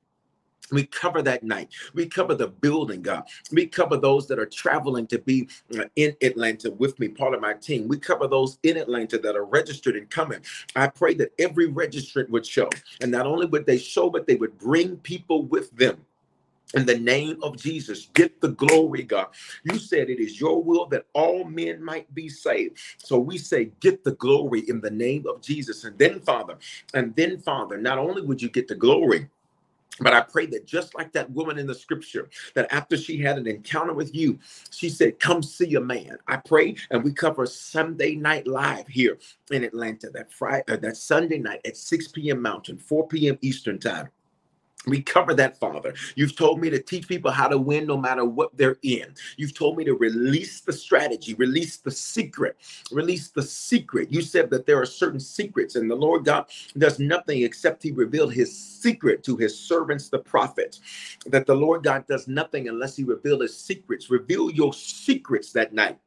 [0.72, 1.70] We cover that night.
[1.94, 3.24] We cover the building, God.
[3.52, 7.42] We cover those that are traveling to be uh, in Atlanta with me, part of
[7.42, 7.88] my team.
[7.88, 10.42] We cover those in Atlanta that are registered and coming.
[10.76, 12.70] I pray that every registrant would show.
[13.00, 16.06] And not only would they show, but they would bring people with them
[16.76, 18.10] in the name of Jesus.
[18.14, 19.28] Get the glory, God.
[19.64, 22.80] You said it is your will that all men might be saved.
[22.98, 25.84] So we say, get the glory in the name of Jesus.
[25.84, 26.58] And then, Father,
[26.94, 29.28] and then, Father, not only would you get the glory,
[30.00, 33.38] but I pray that just like that woman in the scripture, that after she had
[33.38, 34.40] an encounter with you,
[34.72, 36.18] she said, Come see a man.
[36.28, 39.18] I pray, and we cover Sunday night live here
[39.52, 42.42] in Atlanta, that Friday, uh, that Sunday night at 6 p.m.
[42.42, 43.40] Mountain, 4 p.m.
[43.42, 44.10] Eastern time.
[44.88, 45.94] We cover that, Father.
[46.16, 49.16] You've told me to teach people how to win no matter what they're in.
[49.38, 52.58] You've told me to release the strategy, release the secret,
[52.92, 54.12] release the secret.
[54.12, 56.48] You said that there are certain secrets, and the Lord God
[56.78, 60.82] does nothing except He revealed His secret to His servants, the prophets.
[61.28, 64.12] That the Lord God does nothing unless He reveal His secrets.
[64.12, 66.00] Reveal your secrets that night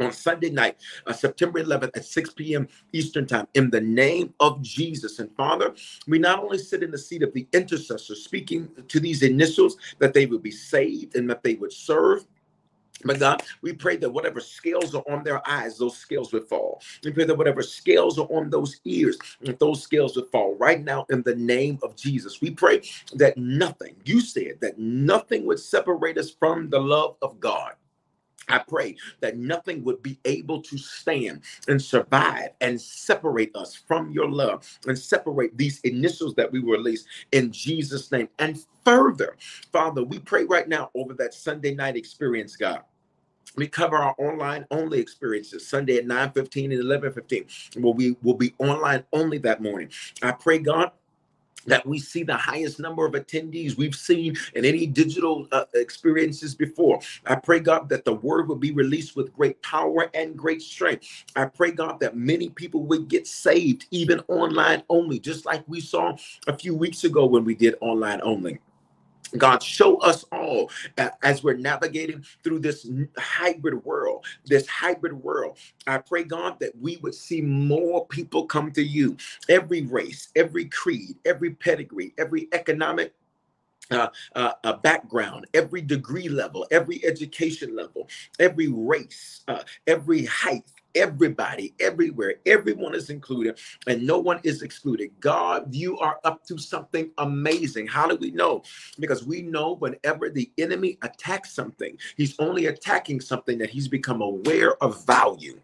[0.00, 2.68] on Sunday night, uh, September 11th at 6 p.m.
[2.92, 5.18] Eastern Time, in the name of Jesus.
[5.18, 5.74] And Father,
[6.06, 10.14] we not only sit in the seat of the intercessor, speaking to these initials that
[10.14, 12.24] they would be saved and that they would serve.
[13.04, 16.82] But God, we pray that whatever scales are on their eyes, those scales would fall.
[17.04, 19.16] We pray that whatever scales are on those ears,
[19.60, 22.40] those scales would fall right now in the name of Jesus.
[22.40, 22.82] We pray
[23.14, 27.74] that nothing, you said that nothing would separate us from the love of God.
[28.48, 34.10] I pray that nothing would be able to stand and survive and separate us from
[34.12, 38.28] your love and separate these initials that we release in Jesus' name.
[38.38, 39.36] And further,
[39.72, 42.82] Father, we pray right now over that Sunday night experience, God.
[43.56, 47.44] We cover our online only experiences Sunday at 9 15 and 11 15.
[47.84, 49.90] Well, we will be online only that morning.
[50.22, 50.92] I pray, God,
[51.66, 56.54] that we see the highest number of attendees we've seen in any digital uh, experiences
[56.54, 57.00] before.
[57.26, 61.24] I pray, God, that the word will be released with great power and great strength.
[61.36, 65.80] I pray, God, that many people would get saved, even online only, just like we
[65.80, 66.16] saw
[66.46, 68.58] a few weeks ago when we did online only.
[69.36, 72.88] God, show us all uh, as we're navigating through this
[73.18, 75.58] hybrid world, this hybrid world.
[75.86, 79.16] I pray, God, that we would see more people come to you.
[79.48, 83.10] Every race, every creed, every pedigree, every economic
[83.90, 88.08] uh, uh, uh, background, every degree level, every education level,
[88.40, 95.10] every race, uh, every height, everybody, everywhere, everyone is included, and no one is excluded.
[95.20, 97.86] God, you are up to something amazing.
[97.86, 98.62] How do we know?
[98.98, 104.22] Because we know whenever the enemy attacks something, he's only attacking something that he's become
[104.22, 105.60] aware of value.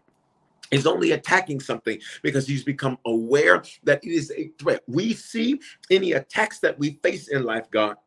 [0.71, 4.81] He's only attacking something because he's become aware that it is a threat.
[4.87, 5.59] We see
[5.91, 7.97] any attacks that we face in life, God,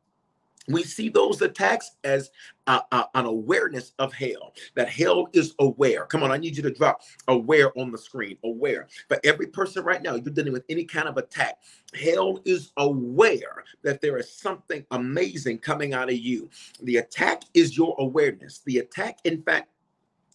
[0.68, 2.30] we see those attacks as
[2.66, 6.04] an awareness of hell that hell is aware.
[6.06, 8.86] Come on i need you to drop aware on the screen aware.
[9.08, 11.58] For every person right now you're dealing with any kind of attack
[11.94, 16.50] hell is aware that there is something amazing coming out of you.
[16.82, 18.60] The attack is your awareness.
[18.66, 19.68] The attack in fact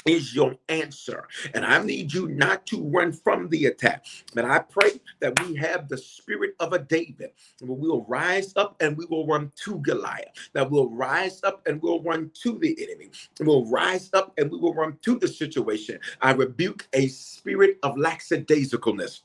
[0.06, 1.28] is your answer.
[1.54, 4.06] And I need you not to run from the attack.
[4.34, 7.32] But I pray that we have the spirit of a David.
[7.62, 10.34] We will rise up and we will run to Goliath.
[10.54, 13.12] That we'll rise up and we'll run to the enemy.
[13.42, 16.00] We'll rise up and we will run to the situation.
[16.22, 19.22] I rebuke a spirit of lackadaisicalness.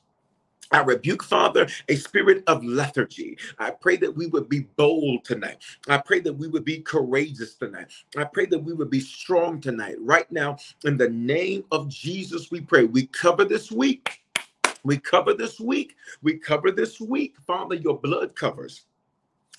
[0.71, 3.37] I rebuke, Father, a spirit of lethargy.
[3.57, 5.57] I pray that we would be bold tonight.
[5.87, 7.87] I pray that we would be courageous tonight.
[8.15, 9.95] I pray that we would be strong tonight.
[9.99, 12.83] Right now, in the name of Jesus, we pray.
[12.83, 14.21] We cover this week.
[14.83, 15.95] We cover this week.
[16.21, 17.35] We cover this week.
[17.47, 18.85] Father, your blood covers.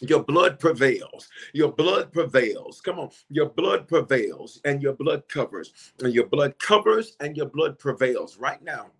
[0.00, 1.28] Your blood prevails.
[1.52, 2.80] Your blood prevails.
[2.80, 3.10] Come on.
[3.28, 5.74] Your blood prevails and your blood covers.
[6.02, 8.92] And your blood covers and your blood prevails right now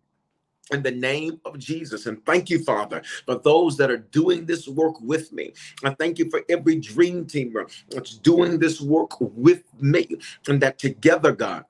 [0.71, 2.07] in the name of Jesus.
[2.07, 5.53] And thank you, Father, for those that are doing this work with me.
[5.85, 10.17] I thank you for every dream teamer that's doing this work with me,
[10.49, 11.65] and that together, God,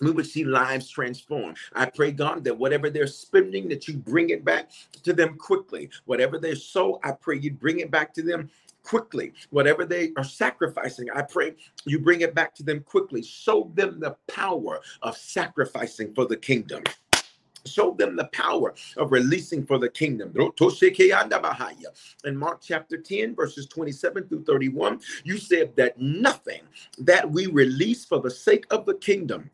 [0.00, 1.56] we would see lives transformed.
[1.74, 4.70] I pray, God, that whatever they're spending, that you bring it back
[5.04, 5.90] to them quickly.
[6.06, 8.50] Whatever they sow, I pray you bring it back to them
[8.82, 9.32] quickly.
[9.50, 13.22] Whatever they are sacrificing, I pray you bring it back to them quickly.
[13.22, 16.82] Show them the power of sacrificing for the kingdom.
[17.64, 20.34] Show them the power of releasing for the kingdom.
[22.24, 26.62] In Mark chapter 10, verses 27 through 31, you said that nothing
[26.98, 29.50] that we release for the sake of the kingdom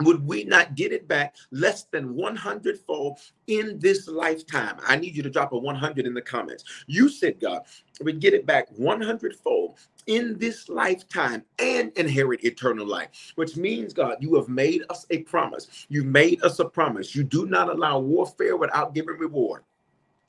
[0.00, 4.76] would we not get it back less than 100 fold in this lifetime?
[4.86, 6.64] I need you to drop a 100 in the comments.
[6.86, 7.62] You said, God,
[8.00, 13.92] we get it back 100 fold in this lifetime and inherit eternal life, which means,
[13.92, 15.86] God, you have made us a promise.
[15.88, 17.14] You made us a promise.
[17.14, 19.62] You do not allow warfare without giving reward.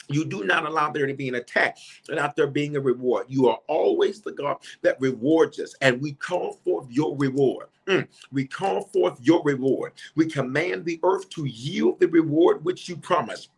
[0.10, 3.26] You do not allow there to be an attack without there being a reward.
[3.30, 7.68] You are always the God that rewards us, and we call forth your reward.
[7.88, 8.08] Mm.
[8.32, 9.94] We call forth your reward.
[10.16, 13.50] We command the earth to yield the reward which you promised.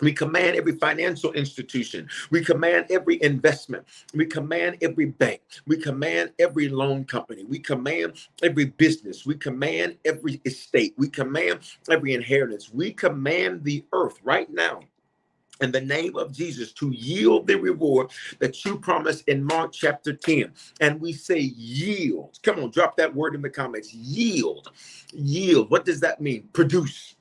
[0.00, 2.08] We command every financial institution.
[2.30, 3.84] We command every investment.
[4.14, 5.42] We command every bank.
[5.66, 7.44] We command every loan company.
[7.44, 9.26] We command every business.
[9.26, 10.94] We command every estate.
[10.96, 12.72] We command every inheritance.
[12.72, 14.80] We command the earth right now
[15.60, 20.12] in the name of Jesus to yield the reward that you promised in Mark chapter
[20.12, 20.52] 10.
[20.80, 22.38] And we say yield.
[22.42, 23.92] Come on, drop that word in the comments.
[23.94, 24.70] Yield.
[25.12, 25.70] Yield.
[25.70, 26.48] What does that mean?
[26.52, 27.14] Produce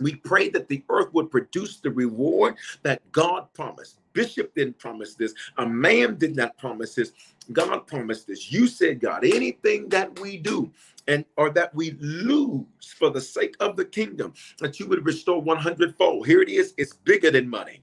[0.00, 3.99] we pray that the earth would produce the reward that God promised.
[4.12, 5.34] Bishop didn't promise this.
[5.58, 7.12] A man did not promise this.
[7.52, 8.52] God promised this.
[8.52, 10.70] You said, God, anything that we do
[11.08, 12.66] and or that we lose
[12.98, 16.26] for the sake of the kingdom, that you would restore 100 fold.
[16.26, 16.74] Here it is.
[16.76, 17.82] It's bigger than money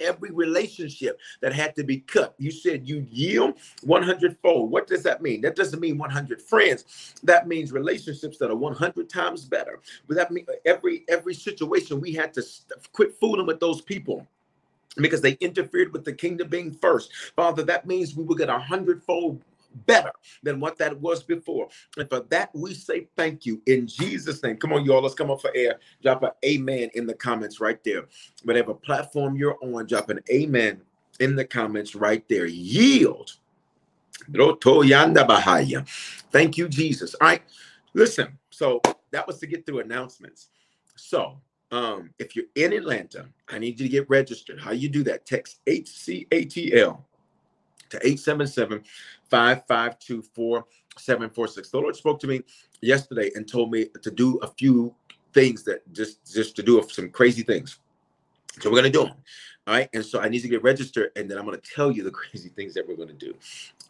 [0.00, 2.34] every relationship that had to be cut.
[2.38, 4.70] You said you yield 100 fold.
[4.70, 5.40] What does that mean?
[5.40, 7.14] That doesn't mean 100 friends.
[7.22, 9.80] That means relationships that are 100 times better.
[10.06, 12.42] But that means every every situation we had to
[12.92, 14.26] quit fooling with those people
[14.96, 17.12] because they interfered with the kingdom being first.
[17.36, 19.42] Father, that means we will get a hundredfold
[19.86, 21.68] better than what that was before.
[21.98, 24.56] And for that, we say thank you in Jesus' name.
[24.56, 25.02] Come on, y'all.
[25.02, 25.80] Let's come up for air.
[26.02, 28.04] Drop an amen in the comments right there.
[28.44, 30.80] Whatever platform you're on, drop an amen
[31.20, 32.46] in the comments right there.
[32.46, 33.32] Yield.
[36.30, 37.14] Thank you, Jesus.
[37.14, 37.42] All right.
[37.94, 38.80] Listen, so
[39.10, 40.48] that was to get through announcements.
[40.96, 41.40] So
[41.74, 44.60] um, if you're in Atlanta, I need you to get registered.
[44.60, 45.26] How you do that?
[45.26, 47.02] Text HCATL
[47.90, 48.84] to 877
[49.28, 51.70] 552 4746.
[51.70, 52.42] The Lord spoke to me
[52.80, 54.94] yesterday and told me to do a few
[55.32, 57.80] things that just just to do some crazy things.
[58.60, 59.14] So we're gonna do them.
[59.66, 59.88] All right.
[59.94, 62.50] And so I need to get registered and then I'm gonna tell you the crazy
[62.50, 63.34] things that we're gonna do.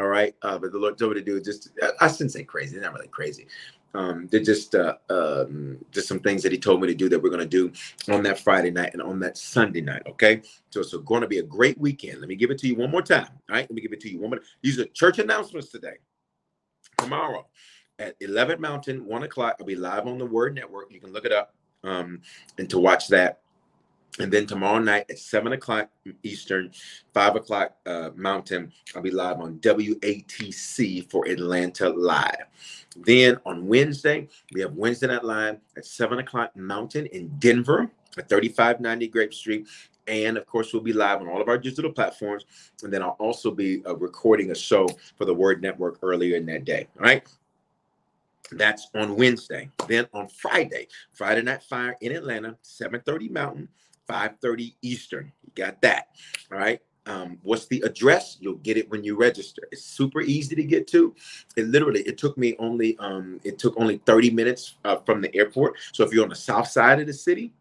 [0.00, 0.34] All right.
[0.40, 1.68] Uh, but the Lord told me to do just
[2.00, 3.46] I shouldn't say crazy, they're not really crazy.
[3.94, 7.22] Um, they're just uh, um, just some things that he told me to do that
[7.22, 7.72] we're going to do
[8.12, 10.02] on that Friday night and on that Sunday night.
[10.06, 12.20] Okay, so it's going to be a great weekend.
[12.20, 13.28] Let me give it to you one more time.
[13.48, 14.40] All right, let me give it to you one more.
[14.62, 15.94] These are church announcements today.
[16.98, 17.46] Tomorrow
[17.98, 19.56] at 11 Mountain, one o'clock.
[19.60, 20.92] I'll be live on the Word Network.
[20.92, 22.20] You can look it up um,
[22.58, 23.40] and to watch that.
[24.20, 25.90] And then tomorrow night at 7 o'clock
[26.22, 26.70] Eastern,
[27.14, 32.46] 5 o'clock uh, Mountain, I'll be live on WATC for Atlanta Live.
[32.96, 38.28] Then on Wednesday, we have Wednesday Night Live at 7 o'clock Mountain in Denver at
[38.28, 39.66] 3590 Grape Street.
[40.06, 42.44] And of course, we'll be live on all of our digital platforms.
[42.84, 44.86] And then I'll also be uh, recording a show
[45.16, 46.86] for the Word Network earlier in that day.
[46.98, 47.26] All right.
[48.52, 49.70] That's on Wednesday.
[49.88, 53.68] Then on Friday, Friday Night Fire in Atlanta, 7:30 Mountain,
[54.08, 55.32] 5:30 Eastern.
[55.44, 56.08] You got that.
[56.52, 56.80] All right.
[57.06, 58.38] Um, what's the address?
[58.40, 59.62] You'll get it when you register.
[59.70, 61.14] It's super easy to get to.
[61.56, 65.34] It literally it took me only um, it took only 30 minutes uh, from the
[65.34, 65.78] airport.
[65.92, 67.52] So if you're on the south side of the city,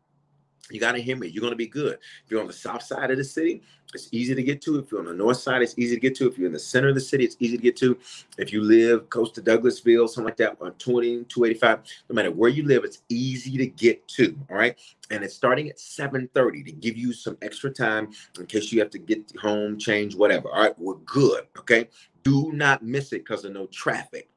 [0.72, 1.28] you got to hear me.
[1.28, 1.96] You're going to be good.
[2.26, 3.62] If you're on the south side of the city,
[3.94, 4.80] it's easy to get to.
[4.80, 6.28] If you're on the north side, it's easy to get to.
[6.28, 7.98] If you're in the center of the city, it's easy to get to.
[8.38, 12.50] If you live close to Douglasville, something like that, on 20, 285, no matter where
[12.50, 14.36] you live, it's easy to get to.
[14.50, 14.80] All right.
[15.12, 18.90] And it's starting at 7:30 to give you some extra time in case you have
[18.92, 20.50] to get home, change, whatever.
[20.50, 21.46] All right, we're good.
[21.60, 21.90] Okay.
[22.24, 24.30] Do not miss it because of no traffic.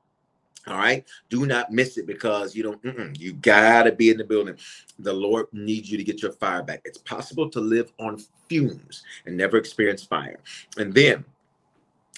[0.67, 1.05] All right.
[1.31, 4.57] Do not miss it because you don't, you got to be in the building.
[4.99, 6.81] The Lord needs you to get your fire back.
[6.85, 10.41] It's possible to live on fumes and never experience fire.
[10.77, 11.25] And then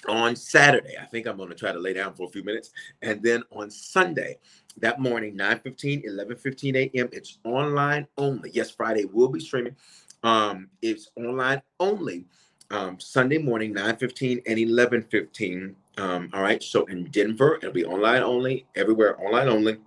[0.07, 2.71] on Saturday, I think I'm going to try to lay down for a few minutes.
[3.01, 4.37] And then on Sunday,
[4.77, 8.49] that morning, 9 15, 11 15 a.m., it's online only.
[8.53, 9.75] Yes, Friday will be streaming.
[10.23, 12.25] Um, it's online only.
[12.71, 16.63] Um, Sunday morning, 9 15 and 11 15 um, all right.
[16.63, 19.77] So in Denver, it'll be online only, everywhere online only.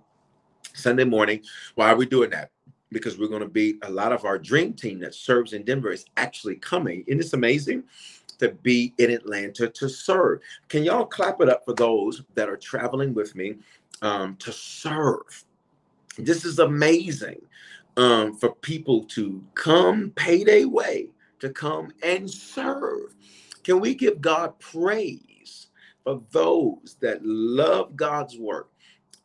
[0.75, 1.41] Sunday morning.
[1.75, 2.51] Why are we doing that?
[2.91, 5.91] Because we're going to be a lot of our dream team that serves in Denver
[5.91, 7.03] is actually coming.
[7.07, 7.83] And it's amazing
[8.39, 10.39] to be in Atlanta to serve.
[10.69, 13.55] Can y'all clap it up for those that are traveling with me
[14.01, 15.45] um, to serve?
[16.17, 17.41] This is amazing
[17.97, 21.09] um, for people to come pay their way
[21.39, 23.15] to come and serve.
[23.63, 25.32] Can we give God praise?
[26.03, 28.69] For those that love God's work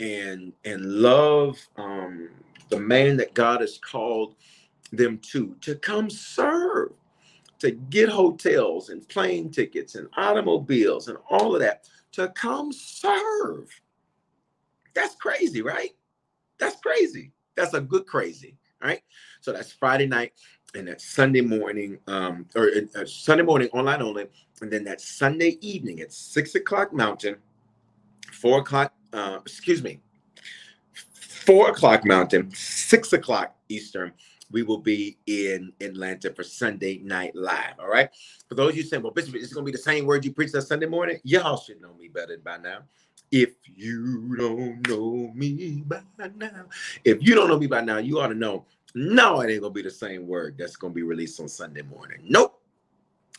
[0.01, 2.29] and and love um,
[2.69, 4.37] the man that God has called
[4.93, 6.93] them to to come serve,
[7.59, 13.69] to get hotels and plane tickets and automobiles and all of that to come serve.
[14.95, 15.91] That's crazy, right?
[16.59, 17.33] That's crazy.
[17.57, 19.03] That's a good crazy, right?
[19.41, 20.33] So that's Friday night
[20.75, 24.27] and that Sunday morning, um, or uh, Sunday morning online only,
[24.61, 27.37] and then that Sunday evening at six o'clock Mountain,
[28.33, 30.01] four o'clock, uh, excuse me,
[31.13, 34.13] four o'clock Mountain, six o'clock Eastern.
[34.51, 37.75] We will be in Atlanta for Sunday Night Live.
[37.79, 38.09] All right.
[38.49, 40.33] For those of you saying, well, Bishop, it's going to be the same word you
[40.33, 41.19] preached that Sunday morning.
[41.23, 42.79] Y'all should know me better by now.
[43.31, 46.01] If you don't know me by
[46.35, 46.65] now,
[47.05, 48.65] if you don't know me by now, you ought to know
[48.95, 52.19] no, it ain't gonna be the same word that's gonna be released on Sunday morning.
[52.25, 52.59] Nope.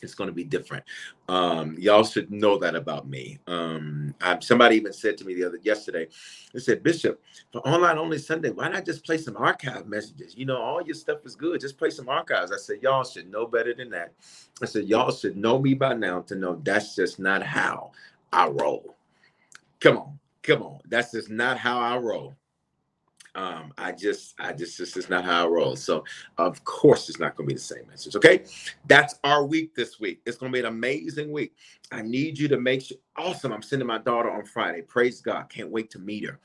[0.01, 0.83] It's to be different.
[1.27, 3.39] Um, y'all should know that about me.
[3.47, 6.07] Um, I, somebody even said to me the other yesterday,
[6.53, 7.21] they said, Bishop,
[7.51, 10.35] for online only Sunday, why not just play some archive messages?
[10.37, 11.59] You know, all your stuff is good.
[11.61, 12.51] Just play some archives.
[12.51, 14.13] I said, y'all should know better than that.
[14.61, 17.91] I said, y'all should know me by now to know that's just not how
[18.31, 18.95] I roll.
[19.79, 20.79] Come on, come on.
[20.87, 22.35] That's just not how I roll.
[23.35, 25.75] Um, I just, I just, this is not how I roll.
[25.75, 26.03] So,
[26.37, 28.15] of course, it's not going to be the same message.
[28.15, 28.43] Okay,
[28.87, 30.21] that's our week this week.
[30.25, 31.53] It's going to be an amazing week.
[31.91, 32.97] I need you to make sure.
[33.17, 33.51] Awesome!
[33.51, 34.81] I'm sending my daughter on Friday.
[34.81, 35.49] Praise God!
[35.49, 36.39] Can't wait to meet her.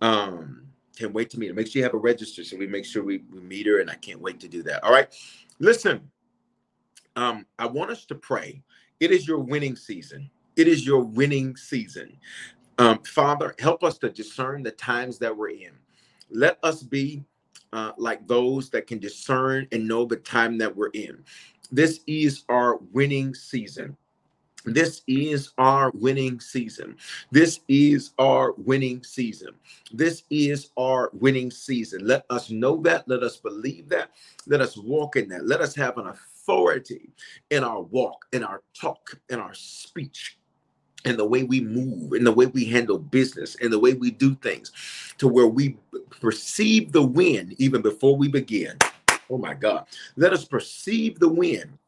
[0.00, 0.62] Um,
[0.96, 1.54] can't wait to meet her.
[1.54, 3.90] Make sure you have a register so we make sure we, we meet her, and
[3.90, 4.82] I can't wait to do that.
[4.84, 5.08] All right,
[5.58, 6.10] listen.
[7.14, 8.62] Um, I want us to pray.
[9.00, 10.30] It is your winning season.
[10.56, 12.16] It is your winning season.
[12.78, 15.72] Um, Father, help us to discern the times that we're in.
[16.32, 17.24] Let us be
[17.72, 21.24] uh, like those that can discern and know the time that we're in.
[21.70, 23.96] This is our winning season.
[24.64, 26.96] This is our winning season.
[27.32, 29.54] This is our winning season.
[29.92, 32.06] This is our winning season.
[32.06, 33.08] Let us know that.
[33.08, 34.10] Let us believe that.
[34.46, 35.46] Let us walk in that.
[35.46, 37.10] Let us have an authority
[37.50, 40.38] in our walk, in our talk, in our speech
[41.04, 44.10] and the way we move and the way we handle business and the way we
[44.10, 44.72] do things
[45.18, 45.76] to where we
[46.20, 48.76] perceive the win even before we begin.
[49.30, 49.86] Oh my God.
[50.16, 51.78] Let us perceive the win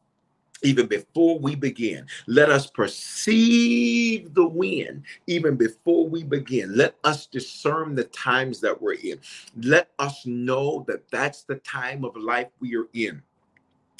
[0.63, 2.07] even before we begin.
[2.27, 6.75] Let us perceive the win even before we begin.
[6.75, 9.19] Let us discern the times that we're in.
[9.61, 13.21] Let us know that that's the time of life we are in.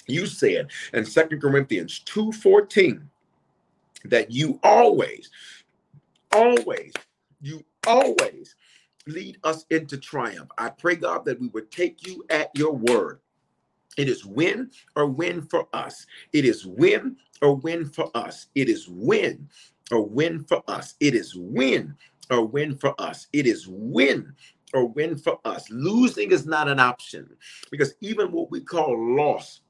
[0.07, 3.09] You said in Second Corinthians 2 14
[4.09, 5.29] that you always,
[6.33, 6.93] always,
[7.41, 8.55] you always
[9.07, 10.49] lead us into triumph.
[10.57, 13.19] I pray, God, that we would take you at your word
[13.97, 16.05] It is win or win for us.
[16.33, 18.47] It is win or win for us.
[18.55, 19.49] It is win
[19.91, 20.95] or win for us.
[20.99, 21.95] It is win
[22.31, 23.27] or win for us.
[23.33, 24.33] It is win
[24.73, 25.69] or win for us.
[25.69, 27.29] Losing is not an option
[27.71, 29.61] because even what we call loss,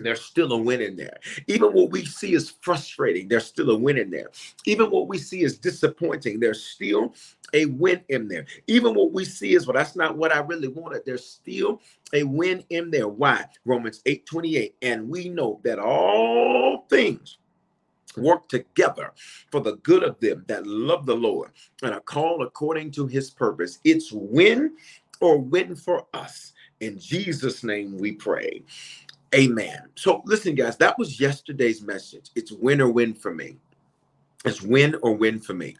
[0.00, 1.18] there's still a win in there.
[1.46, 4.30] Even what we see is frustrating, there's still a win in there.
[4.66, 7.14] Even what we see is disappointing, there's still
[7.54, 8.46] a win in there.
[8.66, 11.02] Even what we see is, well, that's not what I really wanted.
[11.06, 11.80] There's still
[12.12, 13.08] a win in there.
[13.08, 13.44] Why?
[13.64, 14.76] Romans 8 28.
[14.82, 17.38] And we know that all things
[18.16, 19.12] work together
[19.50, 21.50] for the good of them that love the Lord
[21.82, 23.78] and are called according to his purpose.
[23.84, 24.76] It's win
[25.20, 26.52] or win for us.
[26.80, 28.62] In Jesus' name we pray.
[29.34, 29.88] Amen.
[29.94, 32.30] So listen, guys, that was yesterday's message.
[32.34, 33.56] It's win or win for me.
[34.44, 35.76] It's win or win for me.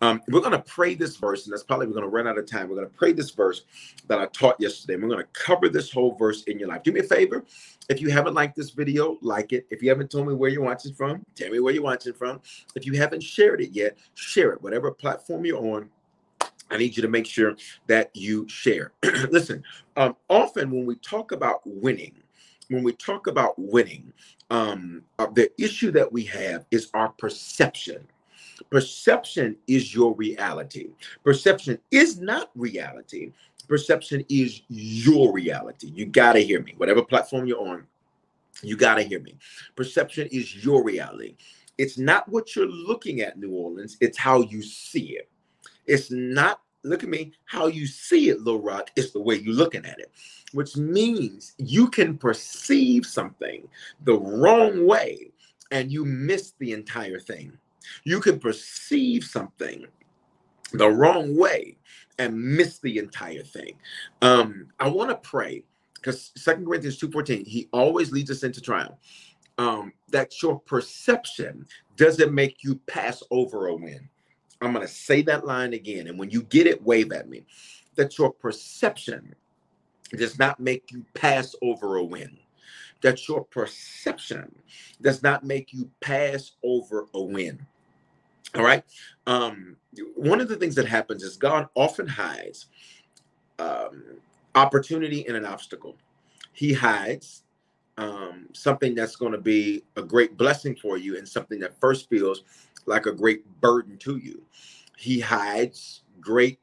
[0.00, 2.38] Um, we're going to pray this verse, and that's probably we're going to run out
[2.38, 2.68] of time.
[2.68, 3.64] We're going to pray this verse
[4.08, 4.94] that I taught yesterday.
[4.94, 6.82] And we're going to cover this whole verse in your life.
[6.82, 7.44] Do me a favor.
[7.90, 9.66] If you haven't liked this video, like it.
[9.70, 12.40] If you haven't told me where you're watching from, tell me where you're watching from.
[12.74, 14.62] If you haven't shared it yet, share it.
[14.62, 15.90] Whatever platform you're on,
[16.70, 17.54] I need you to make sure
[17.86, 18.92] that you share.
[19.30, 19.62] Listen,
[19.96, 22.14] um, often when we talk about winning,
[22.68, 24.12] when we talk about winning,
[24.50, 28.06] um, uh, the issue that we have is our perception.
[28.70, 30.88] Perception is your reality.
[31.24, 33.32] Perception is not reality.
[33.68, 35.88] Perception is your reality.
[35.88, 36.74] You got to hear me.
[36.76, 37.86] Whatever platform you're on,
[38.62, 39.36] you got to hear me.
[39.74, 41.36] Perception is your reality.
[41.78, 45.28] It's not what you're looking at, New Orleans, it's how you see it.
[45.86, 49.54] It's not look at me, how you see it, Little Rock, is the way you're
[49.54, 50.12] looking at it,
[50.52, 53.68] which means you can perceive something
[54.04, 55.32] the wrong way
[55.70, 57.52] and you miss the entire thing.
[58.04, 59.86] You can perceive something
[60.72, 61.78] the wrong way
[62.18, 63.74] and miss the entire thing.
[64.22, 65.64] Um, I want to pray
[65.94, 68.98] because Second Corinthians 2:14, he always leads us into trial.
[69.58, 71.66] Um, that your perception
[71.96, 74.08] doesn't make you pass over a win.
[74.60, 76.06] I'm going to say that line again.
[76.08, 77.44] And when you get it, wave at me.
[77.96, 79.34] That your perception
[80.12, 82.36] does not make you pass over a win.
[83.02, 84.54] That your perception
[85.00, 87.66] does not make you pass over a win.
[88.54, 88.84] All right.
[89.26, 89.76] Um,
[90.14, 92.66] one of the things that happens is God often hides
[93.58, 94.02] um,
[94.54, 95.96] opportunity in an obstacle.
[96.52, 97.42] He hides
[97.98, 102.08] um, something that's going to be a great blessing for you and something that first
[102.08, 102.42] feels
[102.86, 104.42] like a great burden to you.
[104.96, 106.60] He hides great,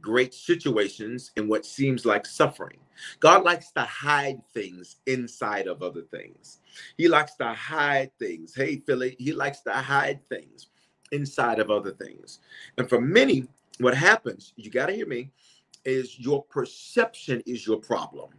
[0.00, 2.78] great situations in what seems like suffering.
[3.20, 6.60] God likes to hide things inside of other things.
[6.98, 8.54] He likes to hide things.
[8.54, 10.68] Hey, Philly, he likes to hide things
[11.12, 12.40] inside of other things.
[12.78, 13.46] And for many,
[13.78, 15.30] what happens, you got to hear me,
[15.84, 18.30] is your perception is your problem.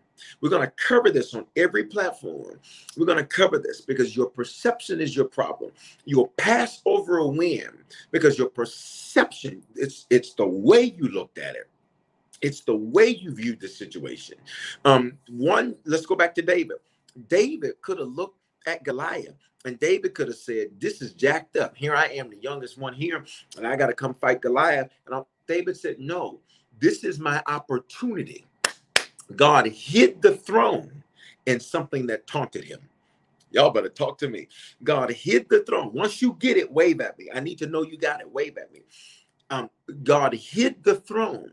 [0.42, 2.60] We're going to cover this on every platform.
[2.98, 5.72] We're going to cover this because your perception is your problem.
[6.06, 7.70] You'll pass over a win
[8.12, 11.70] because your perception, it's it's the way you looked at it.
[12.42, 14.38] It's the way you viewed the situation.
[14.84, 16.78] Um, one, let's go back to David.
[17.28, 21.76] David could have looked at Goliath and David could have said, This is jacked up.
[21.78, 23.24] Here I am, the youngest one here,
[23.58, 24.90] and I got to come fight Goliath.
[25.06, 26.40] And I'm, David said, No,
[26.80, 28.46] this is my opportunity.
[29.36, 31.04] God hid the throne
[31.46, 32.80] in something that taunted him.
[33.52, 34.48] Y'all better talk to me.
[34.84, 35.92] God hid the throne.
[35.94, 37.30] Once you get it, wave at me.
[37.34, 38.32] I need to know you got it.
[38.32, 38.82] Wave at me.
[39.50, 39.70] Um,
[40.04, 41.52] God hid the throne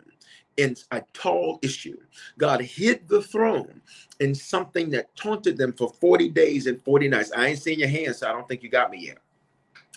[0.56, 1.96] in a tall issue.
[2.38, 3.80] God hid the throne
[4.20, 7.32] in something that taunted them for 40 days and 40 nights.
[7.36, 9.18] I ain't seen your hands, so I don't think you got me yet.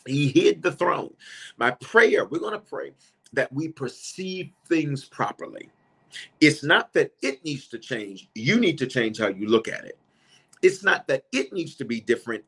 [0.07, 1.13] He hid the throne.
[1.57, 2.93] My prayer, we're going to pray
[3.33, 5.69] that we perceive things properly.
[6.39, 8.29] It's not that it needs to change.
[8.35, 9.97] You need to change how you look at it.
[10.61, 12.43] It's not that it needs to be different.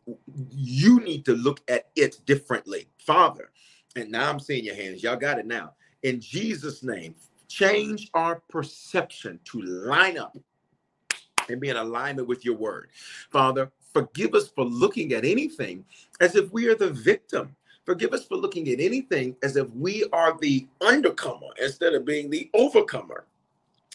[0.52, 2.88] You need to look at it differently.
[2.98, 3.50] Father,
[3.96, 5.02] and now I'm seeing your hands.
[5.02, 5.74] Y'all got it now.
[6.04, 7.16] In Jesus' name,
[7.48, 10.38] change our perception to line up
[11.50, 12.90] and be in alignment with your word.
[13.32, 15.86] Father, forgive us for looking at anything
[16.22, 17.56] as if we are the victim.
[17.86, 22.30] Forgive us for looking at anything as if we are the undercomer instead of being
[22.30, 23.26] the overcomer.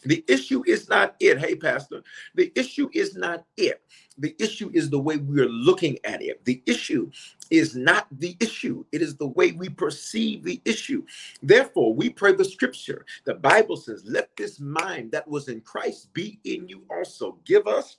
[0.05, 1.39] The issue is not it.
[1.39, 2.03] Hey, Pastor,
[2.35, 3.83] the issue is not it.
[4.19, 6.45] The issue is the way we are looking at it.
[6.45, 7.11] The issue
[7.51, 11.05] is not the issue, it is the way we perceive the issue.
[11.43, 13.07] Therefore, we pray the scripture.
[13.25, 17.39] The Bible says, Let this mind that was in Christ be in you also.
[17.45, 17.99] Give us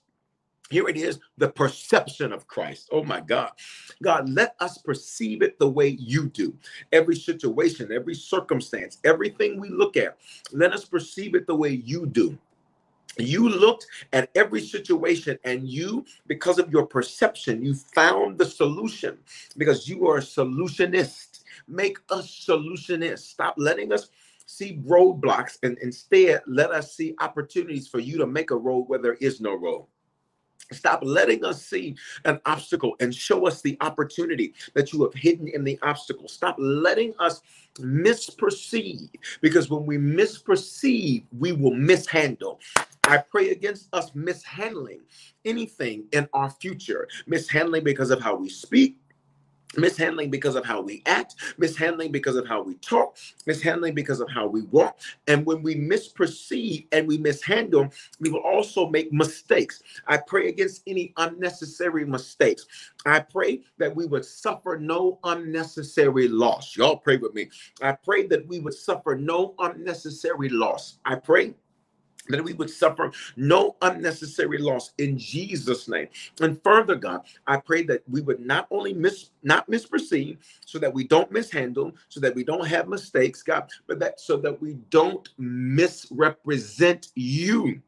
[0.70, 2.90] here it is the perception of Christ.
[2.92, 3.52] Oh my God.
[4.04, 6.56] God, let us perceive it the way you do.
[6.94, 10.18] Every situation, every circumstance, everything we look at,
[10.54, 12.38] let us perceive it the way you do.
[13.20, 19.18] you looked at every situation and you because of your perception you found the solution
[19.58, 24.10] because you are a solutionist make us solutionists stop letting us
[24.48, 29.00] see roadblocks and instead let us see opportunities for you to make a road where
[29.00, 29.86] there is no road
[30.72, 31.95] Stop letting us see
[32.26, 36.28] an obstacle and show us the opportunity that you have hidden in the obstacle.
[36.28, 37.41] Stop letting us
[37.78, 39.10] misperceive
[39.41, 42.60] because when we misperceive, we will mishandle.
[43.05, 45.01] I pray against us mishandling
[45.43, 48.97] anything in our future, mishandling because of how we speak,
[49.78, 53.18] mishandling because of how we act, mishandling because of how we talk,
[53.48, 55.00] mishandling because of how we walk.
[55.28, 57.90] And when we misperceive and we mishandle,
[58.20, 59.84] we will also make mistakes.
[60.08, 62.68] I pray against any unnecessary mistakes.
[63.06, 66.76] I pray that we would suffer no unnecessary loss.
[66.78, 67.50] Y'all pray with me.
[67.82, 71.00] I pray that we would suffer no unnecessary loss.
[71.06, 71.56] I pray
[72.28, 76.08] that we would suffer no unnecessary loss in Jesus' name.
[76.42, 80.94] And further, God, I pray that we would not only miss not misperceive, so that
[80.94, 84.74] we don't mishandle, so that we don't have mistakes, God, but that so that we
[84.90, 87.82] don't misrepresent you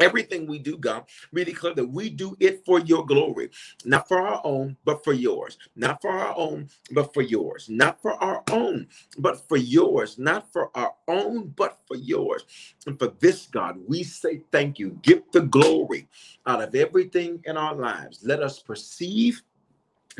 [0.00, 3.50] Everything we do, God, we declare that we do it for your glory,
[3.84, 5.58] not for our own, but for yours.
[5.76, 7.68] Not for our own, but for yours.
[7.70, 8.88] Not for our own,
[9.18, 10.18] but for yours.
[10.18, 12.44] Not for our own, but for yours.
[12.86, 14.98] And for this, God, we say thank you.
[15.02, 16.08] Get the glory
[16.46, 18.20] out of everything in our lives.
[18.24, 19.42] Let us perceive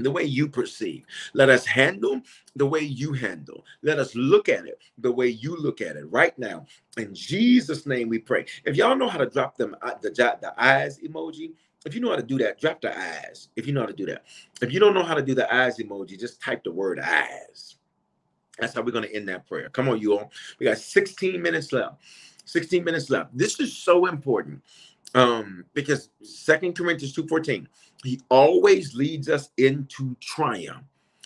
[0.04, 1.04] the way you perceive.
[1.34, 2.20] Let us handle
[2.56, 3.64] the way you handle.
[3.82, 6.66] Let us look at it the way you look at it right now.
[6.96, 8.46] In Jesus' name we pray.
[8.64, 11.52] If y'all know how to drop them uh, the, the eyes emoji,
[11.86, 13.48] if you know how to do that, drop the eyes.
[13.56, 14.24] If you know how to do that.
[14.60, 17.76] If you don't know how to do the eyes emoji, just type the word eyes.
[18.58, 19.70] That's how we're going to end that prayer.
[19.70, 20.30] Come on, you all.
[20.58, 21.96] We got 16 minutes left.
[22.44, 23.36] 16 minutes left.
[23.36, 24.62] This is so important
[25.14, 27.66] um, because Second Corinthians 2.14
[28.02, 30.84] he always leads us into triumph,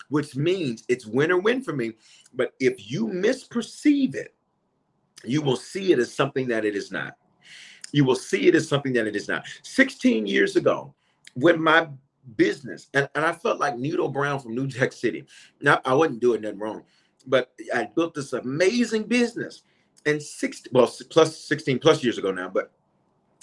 [0.09, 1.93] which means it's win or win for me.
[2.35, 4.35] But if you misperceive it,
[5.24, 7.16] you will see it as something that it is not.
[7.93, 9.45] You will see it as something that it is not.
[9.62, 10.93] 16 years ago,
[11.35, 11.87] when my
[12.37, 15.24] business, and, and I felt like Nino Brown from New Jack City.
[15.61, 16.82] Now, I wasn't doing nothing wrong,
[17.26, 19.62] but I built this amazing business.
[20.07, 22.72] And six, well, plus 16 plus years ago now, but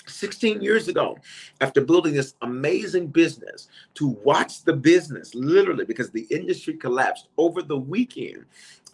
[0.08, 1.18] 16 years ago,
[1.60, 7.62] after building this amazing business, to watch the business literally because the industry collapsed over
[7.62, 8.46] the weekend,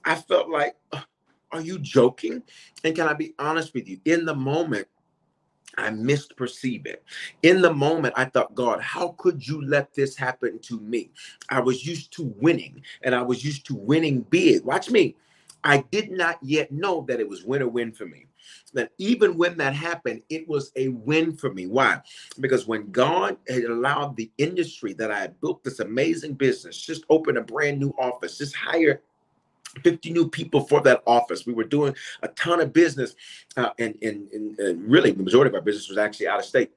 [0.06, 0.76] I felt like,
[1.52, 2.44] are you joking?
[2.84, 4.00] And can I be honest with you?
[4.06, 4.88] In the moment,
[5.78, 7.04] I misperceive it.
[7.44, 11.12] In the moment, I thought, God, how could you let this happen to me?
[11.50, 14.64] I was used to winning and I was used to winning big.
[14.64, 15.16] Watch me.
[15.64, 18.28] I did not yet know that it was win or win for me
[18.74, 21.68] that even when that happened, it was a win for me.
[21.68, 22.02] Why?
[22.40, 27.06] Because when God had allowed the industry that I had built this amazing business, just
[27.10, 29.02] open a brand new office, just hire
[29.84, 31.46] 50 new people for that office.
[31.46, 33.16] We were doing a ton of business,
[33.56, 36.72] uh, and, and, and really the majority of our business was actually out of state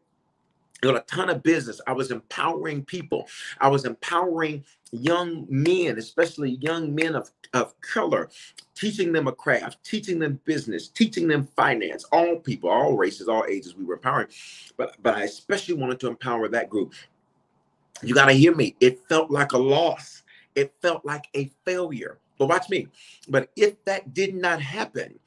[0.81, 1.81] got a ton of business.
[1.87, 3.29] I was empowering people.
[3.61, 8.29] I was empowering young men, especially young men of, of color,
[8.75, 13.45] teaching them a craft, teaching them business, teaching them finance, all people, all races, all
[13.49, 14.29] ages, we were empowering.
[14.77, 16.95] But but I especially wanted to empower that group.
[18.03, 18.77] You got to hear me.
[18.81, 20.23] It felt like a loss.
[20.55, 22.19] It felt like a failure.
[22.39, 22.89] But watch me.
[23.29, 25.19] But if that did not happen,